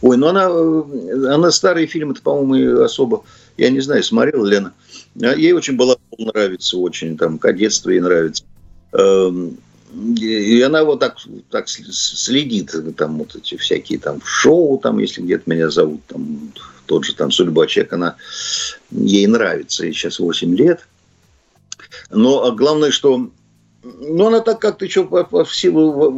[0.00, 0.46] Ой, ну она,
[1.34, 3.24] она старые фильмы, это, по-моему, особо,
[3.56, 4.72] я не знаю, смотрела Лена.
[5.20, 8.44] А ей очень Балабол нравится, очень, там, кадетство ей нравится.
[8.92, 9.58] Эм,
[9.92, 11.16] и она вот так,
[11.50, 16.52] так следит, там, вот эти всякие там шоу, там, если где-то меня зовут, там,
[16.86, 18.16] тот же там Судьба человека, она,
[18.90, 20.86] ей нравится, ей сейчас 8 лет.
[22.10, 23.30] Но а главное, что
[23.82, 26.10] ну, она так как-то еще по, силу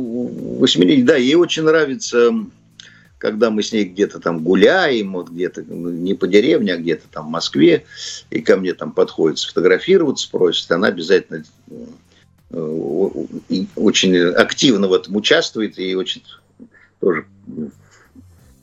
[0.58, 2.30] 8 лет, да, ей очень нравится
[3.22, 7.04] когда мы с ней где-то там гуляем, вот где-то ну, не по деревне, а где-то
[7.08, 7.84] там в Москве,
[8.30, 11.44] и ко мне там подходит сфотографироваться, просит, она обязательно
[12.50, 12.56] э,
[13.76, 16.24] очень активно в этом участвует и очень
[16.98, 17.26] тоже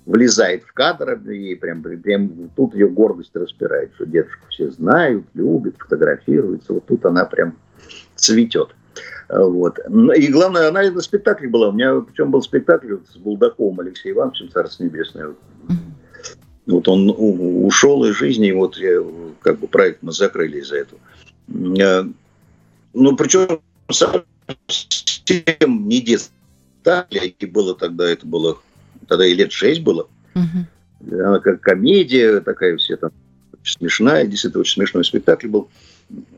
[0.05, 5.75] влезает в кадр, и прям, прям тут ее гордость распирает, что дедушку все знают, любят,
[5.77, 6.73] фотографируются.
[6.73, 7.55] Вот тут она прям
[8.17, 8.75] цветет.
[9.29, 9.79] Вот.
[9.87, 11.69] Ну, и главное, она и на спектакле была.
[11.69, 15.35] У меня причем был спектакль с Булдаковым Алексеем Ивановичем, Царство Небесное.
[16.65, 19.01] Вот он ушел из жизни, и вот я,
[19.41, 20.99] как бы проект мы закрыли из-за этого.
[21.79, 22.03] Э,
[22.93, 24.23] ну, причем совсем
[25.87, 26.33] не детство.
[27.09, 28.57] И было тогда, это было,
[29.07, 30.07] тогда и лет шесть было.
[31.11, 33.11] Она как комедия такая все там
[33.63, 35.69] смешная, действительно очень смешной спектакль был.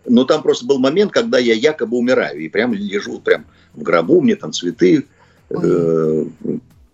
[0.06, 4.22] Но там просто был момент, когда я якобы умираю, и прям лежу прям в гробу,
[4.22, 5.06] мне там цветы
[5.50, 6.26] э,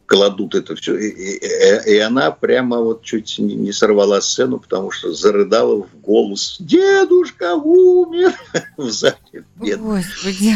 [0.06, 0.98] кладут это все.
[0.98, 6.58] И, и, и она прямо вот чуть не, сорвала сцену, потому что зарыдала в голос
[6.60, 8.34] «Дедушка умер!»
[8.78, 9.46] в зале.
[9.56, 10.54] Господи.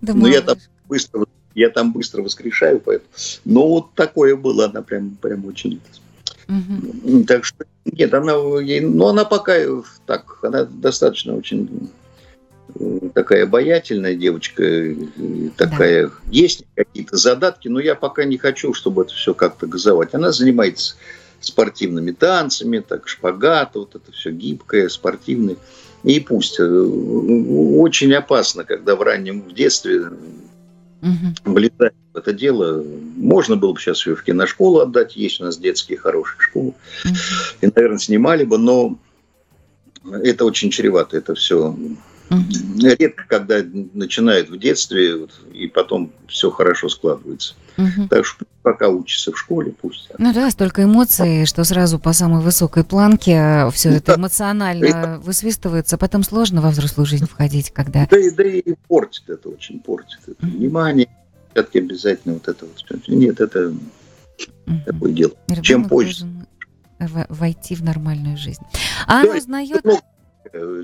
[0.00, 3.10] Да Но я там быстро я там быстро воскрешаю, поэтому.
[3.44, 5.80] Но вот такое было, она прям, прям очень
[6.50, 7.24] Угу.
[7.24, 9.54] Так что нет, она, ей, ну, она пока
[10.06, 11.88] так, она достаточно очень
[13.14, 14.94] такая обаятельная девочка,
[15.56, 16.12] такая да.
[16.30, 20.14] есть какие-то задатки, но я пока не хочу, чтобы это все как-то газовать.
[20.14, 20.94] Она занимается
[21.40, 25.56] спортивными танцами, так шпагат, вот это все гибкое, спортивное.
[26.02, 26.58] И пусть.
[26.60, 30.00] Э, очень опасно, когда в раннем в детстве
[31.02, 31.34] угу.
[31.44, 32.84] влезать в это дело.
[33.16, 36.74] Можно было бы сейчас ее в киношколу отдать, есть у нас детские хорошие школы.
[37.60, 38.98] И, наверное, снимали бы, но
[40.04, 41.76] это очень чревато, это все
[42.30, 42.86] Угу.
[42.98, 43.56] Редко, когда
[43.92, 47.54] начинают в детстве, и потом все хорошо складывается.
[47.76, 48.08] Угу.
[48.08, 50.10] Так что пока учится в школе, пусть.
[50.16, 55.20] Ну да, столько эмоций, что сразу по самой высокой планке все ну, это эмоционально это...
[55.24, 58.06] высвистывается, потом сложно во взрослую жизнь входить, когда...
[58.08, 60.20] Да и, да и портит это, очень портит.
[60.28, 60.46] Это.
[60.46, 61.08] Внимание,
[61.52, 63.08] все-таки обязательно вот это вот.
[63.08, 64.80] Нет, это угу.
[64.86, 65.32] такое дело.
[65.48, 66.26] Ребенок Чем позже
[66.98, 68.62] войти в нормальную жизнь.
[69.06, 69.80] А да, узнает...
[69.84, 70.00] Ну,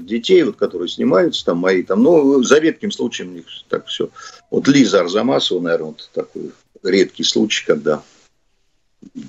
[0.01, 4.11] детей, вот, которые снимаются, там мои, там, ну, за редким случаем у них так все.
[4.51, 6.53] Вот Лиза Арзамасова, наверное, вот такой
[6.83, 8.03] редкий случай, когда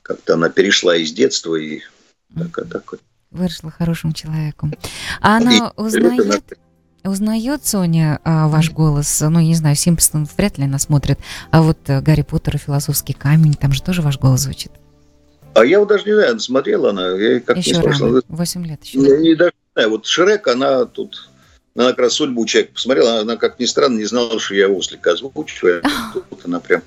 [0.04, 1.82] как-то она перешла из детства и
[2.36, 2.94] так, так.
[3.32, 4.74] Выросла хорошим человеком.
[5.22, 6.58] А она узнает,
[7.10, 9.22] узнает Соня а, ваш голос?
[9.22, 11.20] Ну, не знаю, Симпсон вряд ли она смотрит.
[11.52, 14.72] А вот э, Гарри Поттер и Философский камень, там же тоже ваш голос звучит.
[15.54, 18.22] А я вот даже не знаю, смотрела она, я как еще не слышала.
[18.28, 19.00] 8 лет еще.
[19.00, 21.30] Я не, даже знаю, вот Шрек, она тут,
[21.76, 25.14] она как раз судьбу человека посмотрела, она, как ни странно, не знала, что я ослика
[25.14, 25.82] озвучиваю.
[26.30, 26.82] Тут она прям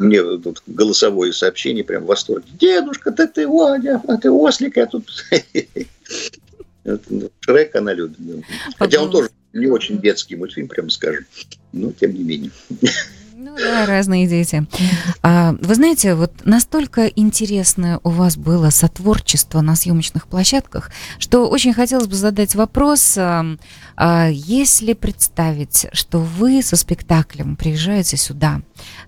[0.00, 2.48] мне тут голосовое сообщение прям в восторге.
[2.58, 5.04] Дедушка, ты ты, Ваня, а ты ослик, я тут...
[6.84, 8.18] Ну, Шрек она любит.
[8.78, 11.26] Хотя он тоже не очень детский мультфильм, прямо скажем.
[11.72, 12.50] Но тем не менее.
[13.50, 14.64] Ну да, разные дети.
[15.22, 21.74] А, вы знаете, вот настолько интересное у вас было сотворчество на съемочных площадках, что очень
[21.74, 23.44] хотелось бы задать вопрос, а,
[23.96, 28.60] а, если представить, что вы со спектаклем приезжаете сюда,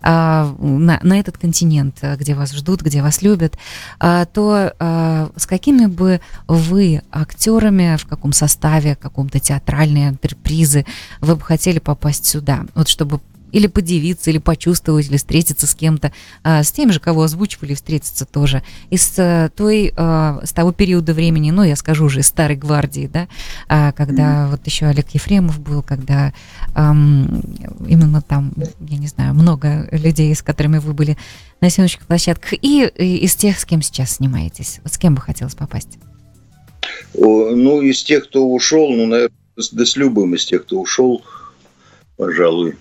[0.02, 3.56] а, на, на этот континент, где вас ждут, где вас любят,
[4.00, 10.84] а, то а, с какими бы вы актерами, в каком составе, каком-то театральной антрепризы
[11.20, 12.64] вы бы хотели попасть сюда?
[12.74, 13.20] Вот чтобы
[13.52, 16.12] или подивиться, или почувствовать, или встретиться с кем-то,
[16.42, 18.62] а, с тем же, кого озвучивали, встретиться тоже.
[18.90, 23.08] Из а, той, а, с того периода времени, ну, я скажу уже, из старой гвардии,
[23.12, 23.28] да,
[23.68, 24.50] а, когда mm-hmm.
[24.50, 26.32] вот еще Олег Ефремов был, когда
[26.74, 31.18] именно там, я не знаю, много людей, с которыми вы были
[31.60, 34.80] на съемочных площадках, и, и из тех, с кем сейчас снимаетесь.
[34.82, 35.98] Вот с кем бы хотелось попасть?
[37.14, 39.30] Ну, из тех, кто ушел, ну, наверное,
[39.72, 41.22] да с любым из тех, кто ушел,
[42.16, 42.76] пожалуй.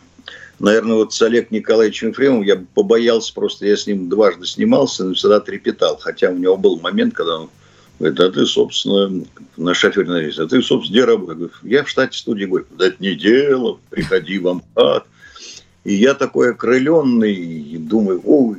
[0.61, 5.15] Наверное, вот с Олег Николаевичем Ефремовым я побоялся просто, я с ним дважды снимался, но
[5.15, 5.97] всегда трепетал.
[5.97, 7.49] Хотя у него был момент, когда он
[7.97, 9.25] говорит, а ты, собственно,
[9.57, 11.59] на шофер навес, а ты, собственно, где работаешь?
[11.63, 15.07] Я в штате студии говорю, да это не дело, приходи в Амхат.
[15.83, 18.57] И я такой окрыленный, и думаю, ой,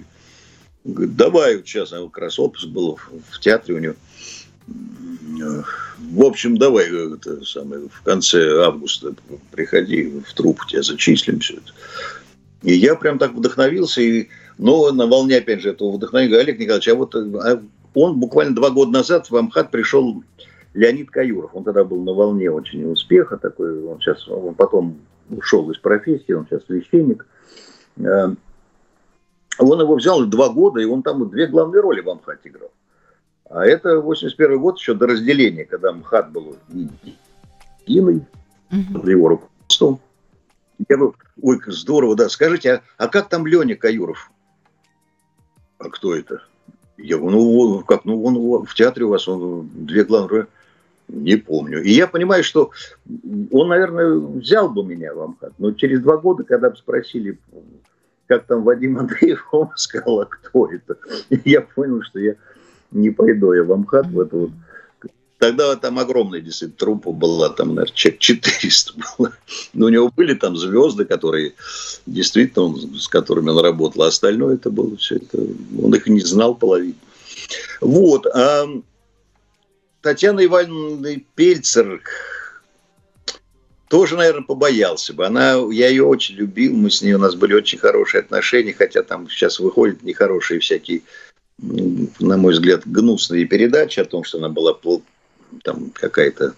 [0.83, 2.99] давай, сейчас, а как раз отпуск был
[3.31, 3.95] в театре у него.
[4.67, 9.15] В общем, давай это самое, в конце августа
[9.51, 11.73] приходи в труп, тебя зачислим все это.
[12.63, 16.89] И я прям так вдохновился, и, но на волне, опять же, этого вдохновения, Олег Николаевич,
[16.89, 17.63] а вот а
[17.95, 20.23] он буквально два года назад в Амхат пришел
[20.75, 21.51] Леонид Каюров.
[21.55, 23.83] Он тогда был на волне очень успеха такой.
[23.85, 24.99] Он сейчас, он потом
[25.31, 27.27] ушел из профессии, он сейчас священник.
[27.99, 28.35] Э,
[29.59, 32.71] он его взял два года, и он там две главные роли в Амхате играл.
[33.53, 36.57] А это 81 год, еще до разделения, когда МХАТ был
[37.87, 38.25] единый,
[38.95, 40.01] под его руководством.
[40.89, 42.31] Я говорю, ой, здорово, да.
[42.31, 44.31] Скажите, а, а как там Леня Каюров?
[45.79, 46.43] А кто это?
[46.97, 50.47] Я говорю, ну как, ну он в театре у вас, он две главные
[51.09, 51.83] не помню.
[51.83, 52.71] И я понимаю, что
[53.51, 57.39] он, наверное, взял бы меня в Амхат, но через два года, когда бы спросили,
[58.27, 60.97] как там Вадим Андреев, он сказал, а кто это?
[61.29, 62.37] И я понял, что я
[62.93, 64.51] не пойду я в Амхат в эту вот.
[65.39, 69.33] Тогда там огромная действительно трупа была, там, наверное, человек 400 было.
[69.73, 71.55] Но у него были там звезды, которые
[72.07, 74.05] действительно, он, с которыми он работал.
[74.05, 75.45] А остальное это было все это,
[75.83, 76.95] он их не знал половину.
[77.81, 78.27] Вот.
[78.27, 78.69] А
[80.01, 82.01] Татьяна Ивановна Пельцер
[83.89, 85.27] тоже, наверное, побоялся бы.
[85.27, 89.03] Она, я ее очень любил, мы с ней, у нас были очень хорошие отношения, хотя
[89.03, 91.03] там сейчас выходят нехорошие всякие
[91.63, 94.77] на мой взгляд, гнусные передачи о том, что она была
[95.63, 96.55] там какая-то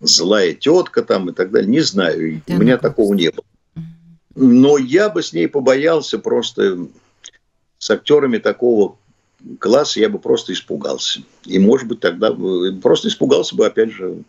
[0.00, 1.70] злая тетка там и так далее.
[1.70, 3.44] Не знаю, да, у меня такого не было.
[4.34, 6.88] Но я бы с ней побоялся просто
[7.78, 8.96] с актерами такого
[9.60, 11.20] класса я бы просто испугался.
[11.44, 12.34] И, может быть, тогда
[12.82, 14.22] просто испугался бы, опять же,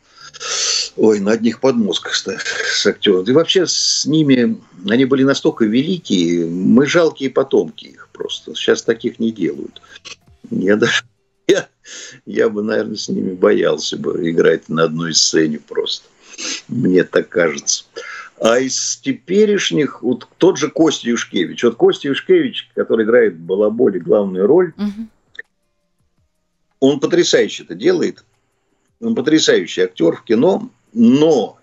[0.95, 3.25] ой, на одних подмозгах с актером.
[3.25, 8.55] И вообще с ними, они были настолько великие, мы жалкие потомки их просто.
[8.55, 9.81] Сейчас таких не делают.
[10.49, 11.03] Я даже
[11.47, 11.67] я,
[12.25, 16.07] я бы, наверное, с ними боялся бы играть на одной сцене просто.
[16.67, 17.85] Мне так кажется.
[18.39, 21.63] А из теперешних, вот тот же Костя Юшкевич.
[21.63, 25.07] Вот Костя Юшкевич, который играет в Балаболе главную роль, угу.
[26.79, 28.23] он потрясающе это делает.
[28.99, 31.57] Он потрясающий актер в кино, но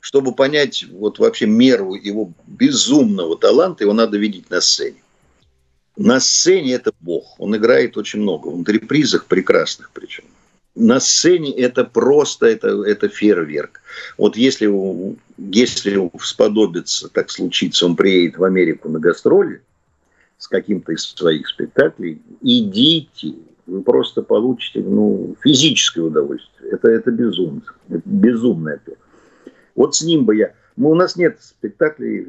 [0.00, 5.03] чтобы понять вот вообще меру его безумного таланта, его надо видеть на сцене.
[5.96, 7.36] На сцене это бог.
[7.38, 8.48] Он играет очень много.
[8.48, 10.24] В антрепризах прекрасных причем.
[10.74, 13.80] На сцене это просто, это, это фейерверк.
[14.18, 14.68] Вот если,
[15.38, 19.62] если сподобится, так случится, он приедет в Америку на гастроли
[20.38, 23.34] с каким-то из своих спектаклей, идите,
[23.66, 26.72] вы просто получите ну, физическое удовольствие.
[26.72, 27.62] Это, это безумно.
[27.88, 28.80] Это безумное.
[29.76, 30.54] Вот с ним бы я...
[30.76, 32.26] Ну, у нас нет спектаклей.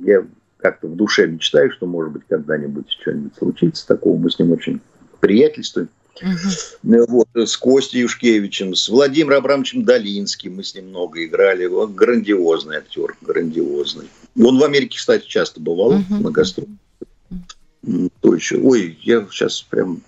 [0.00, 0.26] Я
[0.62, 4.16] как-то в душе мечтаю, что, может быть, когда-нибудь что-нибудь случится такого.
[4.16, 4.80] Мы с ним очень
[5.20, 5.88] приятельствуем.
[6.20, 7.04] Угу.
[7.08, 11.66] Вот, с Костей Юшкевичем, с Владимиром Абрамовичем Долинским мы с ним много играли.
[11.66, 14.06] Он грандиозный актер, грандиозный.
[14.40, 16.14] Он в Америке, кстати, часто бывал угу.
[16.20, 16.70] на гастролях.
[18.20, 18.58] То еще.
[18.58, 20.00] Ой, я сейчас прям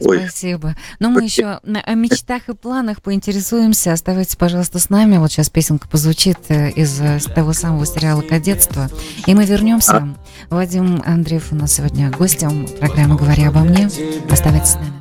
[0.00, 0.20] Ой.
[0.20, 0.76] Спасибо.
[0.98, 3.92] Но мы еще о мечтах и планах поинтересуемся.
[3.92, 5.18] Оставайтесь, пожалуйста, с нами.
[5.18, 8.88] Вот сейчас песенка позвучит э, из э, того самого сериала «Кадетство».
[9.26, 9.96] И мы вернемся.
[9.96, 10.54] А?
[10.54, 13.88] Вадим Андреев у нас сегодня гостем программы «Говоря обо мне».
[14.30, 15.00] Оставайтесь с нами.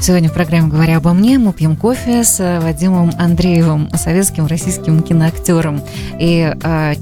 [0.00, 5.80] Сегодня в программе «Говоря обо мне» мы пьем кофе с Вадимом Андреевым, советским российским киноактером.
[6.18, 6.94] И э,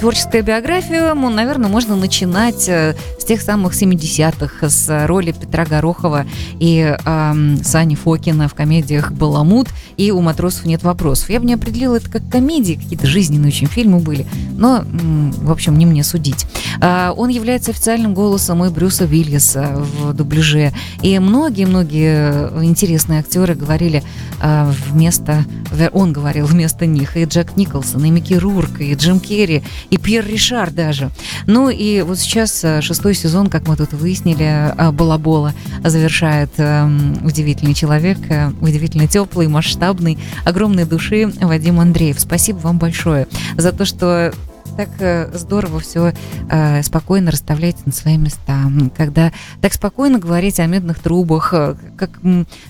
[0.00, 6.24] творческая биография, ну, наверное, можно начинать э, с тех самых 70-х, с роли Петра Горохова
[6.58, 11.28] и э, Сани Фокина в комедиях «Баламут» и «У матросов нет вопросов».
[11.28, 14.26] Я бы не определила это как комедии, какие-то жизненные очень фильмы были,
[14.56, 16.46] но, в общем, не мне судить.
[16.80, 20.72] Э, он является официальным голосом и Брюса Виллиса в дубляже.
[21.02, 24.02] И многие-многие интересные актеры говорили
[24.40, 25.44] э, вместо...
[25.92, 27.16] Он говорил вместо них.
[27.16, 31.10] И Джек Николсон, и Микки Рурк, и Джим Керри, и Пьер Ришар даже.
[31.46, 35.52] Ну и вот сейчас э, шестой сезон, как мы тут выяснили, э, Балабола
[35.84, 36.88] завершает э,
[37.22, 38.18] удивительный человек,
[38.60, 42.20] удивительно теплый, масштабный, огромной души Вадим Андреев.
[42.20, 43.26] Спасибо вам большое
[43.56, 44.32] за то, что
[44.80, 46.14] так э, здорово все
[46.48, 52.18] э, спокойно расставляете на свои места, когда так спокойно говорите о медных трубах, э, как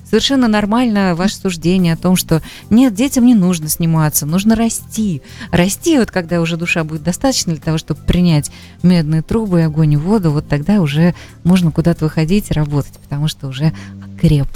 [0.05, 5.23] совершенно нормально ваше суждение о том, что нет, детям не нужно сниматься, нужно расти.
[5.53, 8.51] Расти, вот когда уже душа будет достаточно для того, чтобы принять
[8.83, 13.47] медные трубы, огонь и воду, вот тогда уже можно куда-то выходить и работать, потому что
[13.47, 13.73] уже
[14.21, 14.49] креп.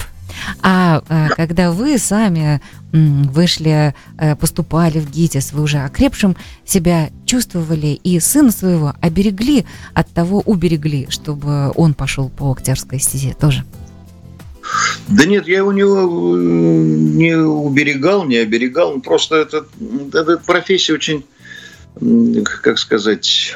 [0.63, 2.61] А, а когда вы сами
[2.93, 10.09] вышли, э, поступали в ГИТИС, вы уже окрепшим себя чувствовали и сына своего оберегли от
[10.11, 13.65] того, уберегли, чтобы он пошел по актерской стезе тоже?
[15.09, 19.01] Да нет, я его не, не уберегал, не оберегал.
[19.01, 19.67] Просто это,
[20.13, 21.25] эта профессия очень,
[22.63, 23.55] как сказать,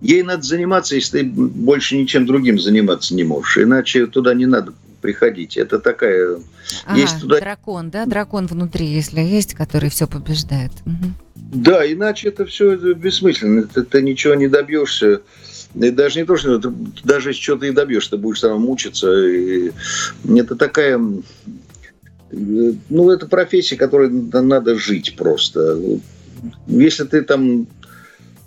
[0.00, 3.58] ей надо заниматься, если ты больше ничем другим заниматься не можешь.
[3.58, 4.72] Иначе туда не надо
[5.04, 5.58] приходить.
[5.58, 6.38] Это такая...
[6.86, 7.38] Ага, есть туда...
[7.38, 8.06] дракон, да?
[8.06, 10.72] Дракон внутри, если есть, который все побеждает.
[10.86, 11.12] Угу.
[11.56, 13.64] Да, иначе это все бессмысленно.
[13.64, 15.20] Ты, ты ничего не добьешься.
[15.74, 16.70] И даже не то, что ты,
[17.04, 19.12] даже если что-то и добьешься, ты будешь сам мучиться.
[19.28, 19.72] И
[20.34, 20.98] это такая...
[22.30, 25.78] Ну, это профессия, которой надо жить просто.
[26.66, 27.66] Если ты там э,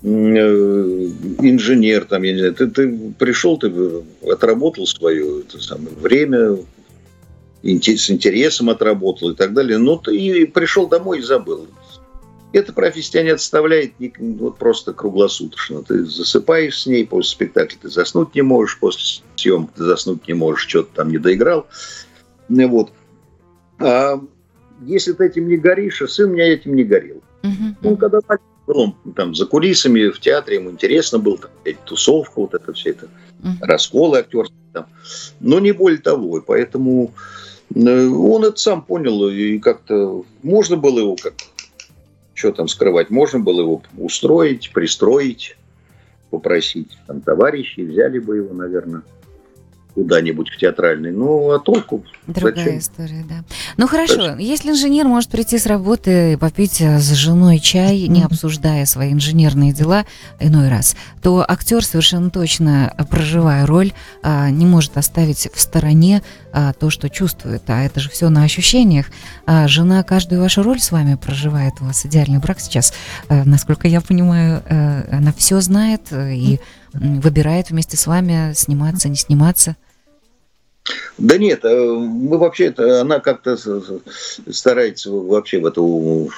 [0.04, 3.72] инженер, там, я не знаю, ты, ты пришел, ты
[4.30, 6.58] отработал свое это самое, время,
[7.64, 11.68] с интересом отработал и так далее, но ты и пришел домой и забыл.
[12.54, 15.84] Эта профессия тебя не отставляет вот просто круглосуточно.
[15.84, 20.34] Ты засыпаешь с ней, после спектакля ты заснуть не можешь, после съемки ты заснуть не
[20.34, 21.68] можешь, что-то там не доиграл.
[22.48, 22.91] Вот.
[23.80, 24.22] А
[24.82, 27.22] если ты этим не горишь, а сын меня этим не горел.
[27.43, 27.76] Uh-huh.
[27.84, 28.22] Он когда
[28.68, 31.51] был там за кулисами в театре, ему интересно было, там,
[31.86, 33.07] тусовка, вот это все это,
[33.61, 34.86] расколы актерские там.
[35.39, 37.13] Но не более того, и поэтому
[37.74, 41.34] э, он это сам понял, и как-то можно было его как
[42.34, 45.57] что там скрывать, можно было его устроить, пристроить,
[46.30, 49.01] попросить там товарищей, взяли бы его, наверное
[49.98, 51.12] куда-нибудь в театральный.
[51.12, 52.04] Ну, а толку?
[52.28, 52.78] Другая Зачем?
[52.78, 53.43] история, да.
[53.78, 54.22] Ну, хорошо.
[54.22, 54.38] Зачем?
[54.38, 59.12] Если инженер может прийти с работы и попить э, с женой чай, не обсуждая свои
[59.12, 60.06] инженерные дела
[60.39, 63.91] иной раз, то актер совершенно точно, проживая роль,
[64.22, 66.22] а, не может оставить в стороне
[66.80, 67.64] то, что чувствует.
[67.68, 69.08] А это же все на ощущениях.
[69.45, 71.74] Жена каждую вашу роль с вами проживает.
[71.82, 72.93] У вас идеальный брак сейчас.
[73.30, 76.60] Э, насколько я понимаю, э, она все знает и
[76.93, 79.76] выбирает вместе с вами сниматься, не сниматься.
[81.17, 83.57] Да нет, э, мы вообще, она как-то
[84.49, 86.29] старается вообще в эту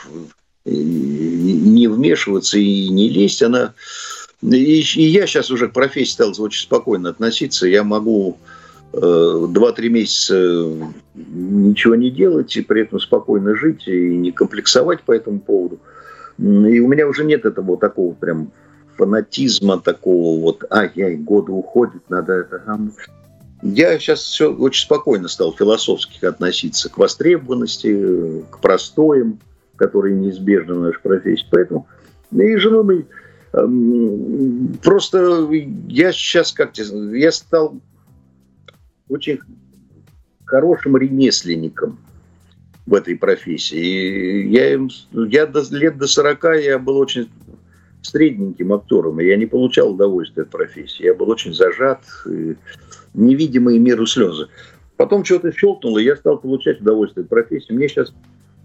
[0.65, 3.41] не вмешиваться и не лезть.
[3.43, 3.73] Она
[4.41, 7.67] и, и я сейчас уже к профессии стал очень спокойно относиться.
[7.67, 8.37] Я могу
[8.93, 10.67] э, 2-3 месяца
[11.15, 15.79] ничего не делать и при этом спокойно жить и не комплексовать по этому поводу.
[16.37, 18.51] И у меня уже нет этого такого прям
[18.95, 22.61] фанатизма такого вот, а, я и годы уходят, надо это
[23.61, 29.39] я сейчас все очень спокойно стал философски относиться к востребованности, к простоям,
[29.75, 31.45] которые неизбежны в нашей профессии.
[31.51, 31.87] Поэтому
[32.31, 33.05] и жену
[33.53, 35.47] эм, просто
[35.87, 37.79] я сейчас как-то я стал
[39.09, 39.39] очень
[40.45, 41.99] хорошим ремесленником
[42.85, 43.77] в этой профессии.
[43.77, 44.79] И я,
[45.11, 47.29] я до, лет до 40 я был очень
[48.01, 51.03] средненьким актером, и я не получал удовольствия от профессии.
[51.03, 52.55] Я был очень зажат, и
[53.13, 54.47] невидимые миру слезы.
[54.97, 57.71] Потом что-то щелкнуло, и я стал получать удовольствие от профессии.
[57.71, 58.13] Мне сейчас...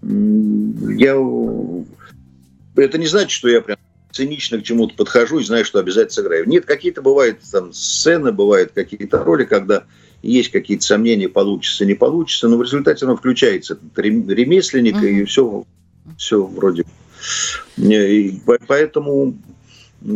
[0.03, 1.15] Я...
[2.75, 3.77] Это не значит, что я прям
[4.11, 6.47] цинично к чему-то подхожу и знаю, что обязательно сыграю.
[6.47, 9.83] Нет, какие-то бывают там сцены, бывают какие-то роли, когда
[10.21, 15.21] есть какие-то сомнения, получится, не получится, но в результате он включается ремесленник, mm-hmm.
[15.21, 15.65] и все,
[16.17, 16.85] все вроде.
[17.77, 19.37] И поэтому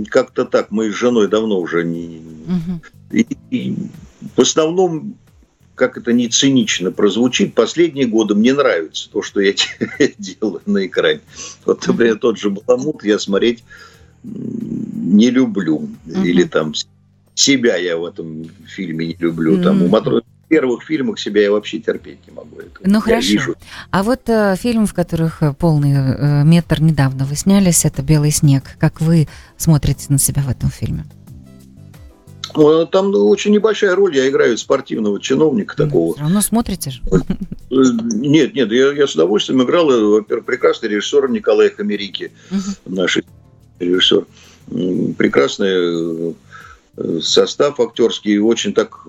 [0.09, 0.71] как-то так.
[0.71, 2.21] Мы с женой давно уже не...
[2.21, 2.79] Mm-hmm.
[3.11, 3.75] И, и
[4.35, 5.15] в основном
[5.75, 9.53] как это не цинично прозвучит, последние годы мне нравится то, что я
[10.17, 11.21] делаю на экране.
[11.65, 13.63] Вот, например, тот же «Баламут» я смотреть
[14.23, 15.87] не люблю.
[16.05, 16.73] Или там
[17.33, 19.63] себя я в этом фильме не люблю.
[19.63, 22.57] Там у Матроса первых фильмах себя я вообще терпеть не могу.
[22.59, 23.31] Это ну я хорошо.
[23.31, 23.55] Вижу.
[23.91, 28.31] А вот э, фильм, в которых э, полный э, метр недавно вы снялись, это «Белый
[28.31, 28.63] снег».
[28.79, 31.05] Как вы смотрите на себя в этом фильме?
[32.55, 34.15] Ну, там очень небольшая роль.
[34.15, 36.13] Я играю спортивного чиновника такого.
[36.13, 37.01] Все равно смотрите же.
[37.71, 37.75] Э,
[38.13, 39.87] нет, нет, я, я с удовольствием играл.
[39.87, 42.95] Во-первых, прекрасный режиссер Николай Хамерики, угу.
[42.95, 43.19] наш
[43.79, 44.25] режиссер.
[45.17, 46.33] Прекрасный
[46.97, 49.05] э, состав актерский, очень так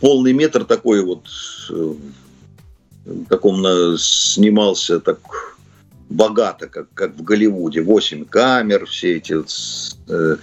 [0.00, 1.24] полный метр такой вот
[1.70, 1.94] э,
[3.28, 5.18] таком на, снимался так
[6.10, 7.80] богато, как, как в Голливуде.
[7.80, 9.36] Восемь камер, все эти...
[10.08, 10.36] Э,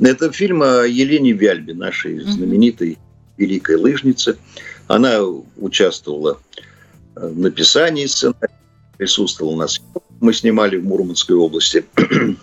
[0.00, 2.98] это фильм о Елене Вяльбе, нашей знаменитой
[3.36, 4.38] великой лыжнице.
[4.88, 5.20] Она
[5.56, 6.40] участвовала
[7.14, 8.50] в написании сценария,
[8.96, 9.80] присутствовала у нас.
[10.20, 11.84] Мы снимали в Мурманской области.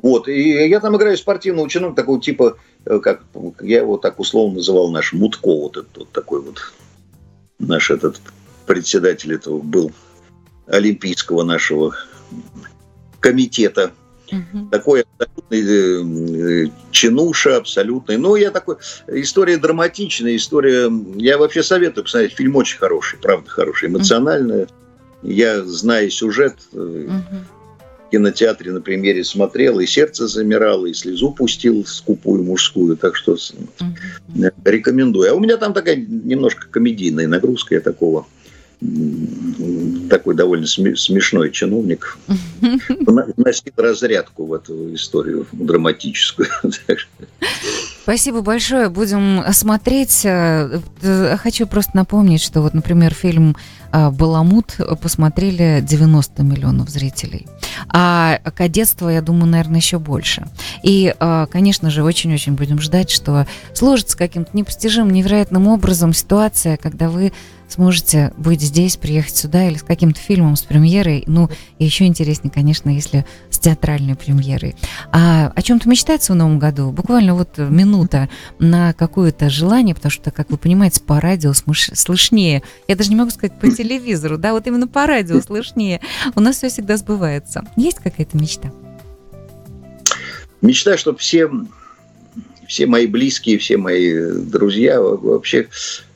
[0.00, 3.24] Вот, и я там играю спортивного чиновника такого типа, э, как
[3.60, 6.72] я его так условно называл, наш Мутко, вот этот вот такой вот,
[7.58, 8.20] наш этот
[8.64, 9.90] председатель этого был
[10.70, 11.94] олимпийского нашего
[13.20, 13.92] комитета.
[14.30, 14.68] Угу.
[14.70, 18.18] Такой абсолютный э, чинуша, абсолютный.
[18.18, 18.76] Ну, я такой...
[19.08, 20.90] История драматичная, история...
[21.16, 22.34] Я вообще советую посмотреть.
[22.34, 24.64] Фильм очень хороший, правда хороший, эмоциональный.
[24.64, 24.72] Угу.
[25.22, 27.10] Я, знаю сюжет, угу.
[28.06, 32.98] в кинотеатре на премьере смотрел, и сердце замирало, и слезу пустил скупую мужскую.
[32.98, 34.50] Так что угу.
[34.64, 35.30] рекомендую.
[35.30, 38.26] А у меня там такая немножко комедийная нагрузка, я такого
[40.08, 42.16] такой довольно смешной чиновник,
[43.36, 46.48] вносил разрядку в эту историю драматическую.
[48.08, 48.88] Спасибо большое.
[48.88, 50.24] Будем смотреть.
[50.24, 53.54] Э, э, хочу просто напомнить, что вот, например, фильм
[53.92, 57.46] э, «Баламут» посмотрели 90 миллионов зрителей.
[57.90, 60.46] А «Кадетство», я думаю, наверное, еще больше.
[60.82, 61.14] И,
[61.50, 67.32] конечно же, очень-очень будем ждать, что сложится каким-то непостижимым, невероятным образом ситуация, когда вы
[67.68, 71.24] сможете быть здесь, приехать сюда или с каким-то фильмом, с премьерой.
[71.26, 71.48] Ну,
[71.78, 74.74] и еще интереснее, конечно, если с театральной премьерой.
[75.12, 76.90] А о чем-то мечтается в новом году?
[76.90, 82.62] Буквально вот минута на какое-то желание, потому что, как вы понимаете, по радио слышнее.
[82.86, 86.00] Я даже не могу сказать по телевизору, да, вот именно по радио слышнее.
[86.34, 87.64] У нас все всегда сбывается.
[87.76, 88.72] Есть какая-то мечта?
[90.60, 91.48] Мечта, чтобы все,
[92.66, 94.12] все мои близкие, все мои
[94.42, 95.68] друзья вообще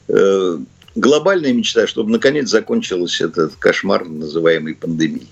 [0.08, 0.58] э,
[0.94, 5.28] глобальная мечта, чтобы наконец закончился этот кошмар, называемый пандемией.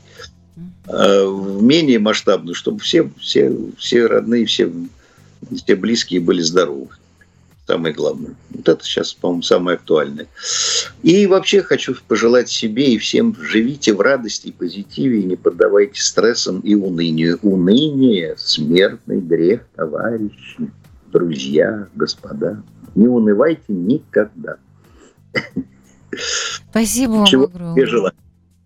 [0.87, 1.25] А
[1.61, 4.73] менее масштабную, чтобы все, все, все родные, все,
[5.57, 6.89] все близкие были здоровы.
[7.67, 8.35] Самое главное.
[8.51, 10.27] Вот это сейчас, по-моему, самое актуальное.
[11.05, 16.03] И вообще хочу пожелать себе и всем живите в радости и позитиве, и не поддавайте
[16.03, 17.39] стрессам и унынию.
[17.43, 20.69] Уныние– смертный грех, товарищи,
[21.13, 22.61] друзья, господа.
[22.97, 24.57] Не унывайте никогда.
[26.71, 27.81] Спасибо вам Чего огромное.
[27.81, 28.15] Я желаю.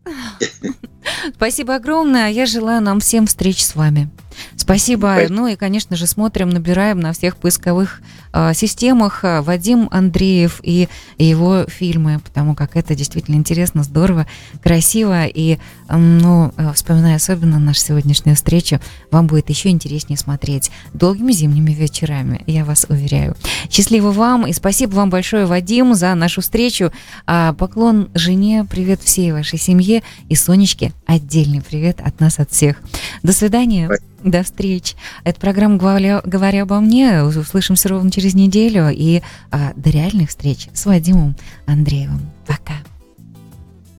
[1.35, 2.31] Спасибо огромное.
[2.31, 4.11] Я желаю нам всем встреч с вами.
[4.57, 5.15] Спасибо.
[5.15, 5.35] Спасибо.
[5.35, 8.01] Ну и, конечно же, смотрим, набираем на всех поисковых
[8.33, 14.27] э, системах э, Вадим Андреев и его фильмы, потому как это действительно интересно, здорово,
[14.63, 15.27] красиво.
[15.27, 15.59] И,
[15.89, 18.81] э, ну, вспоминая особенно нашу сегодняшнюю встречу,
[19.11, 23.37] вам будет еще интереснее смотреть долгими зимними вечерами, я вас уверяю.
[23.71, 26.93] Счастливо вам и спасибо вам большое, Вадим, за нашу встречу.
[27.27, 32.83] А, поклон жене, привет всей вашей семье и Сонечке отдельный привет от нас, от всех.
[33.23, 33.87] До свидания.
[33.87, 34.14] Спасибо.
[34.25, 34.97] До встреч.
[35.23, 37.23] Это программа «Говоря, «Говоря обо мне».
[37.23, 38.89] Услышимся ровно через неделю.
[38.91, 39.21] И
[39.51, 42.23] а, до реальных встреч с Вадимом Андреевым.
[42.47, 42.75] Пока.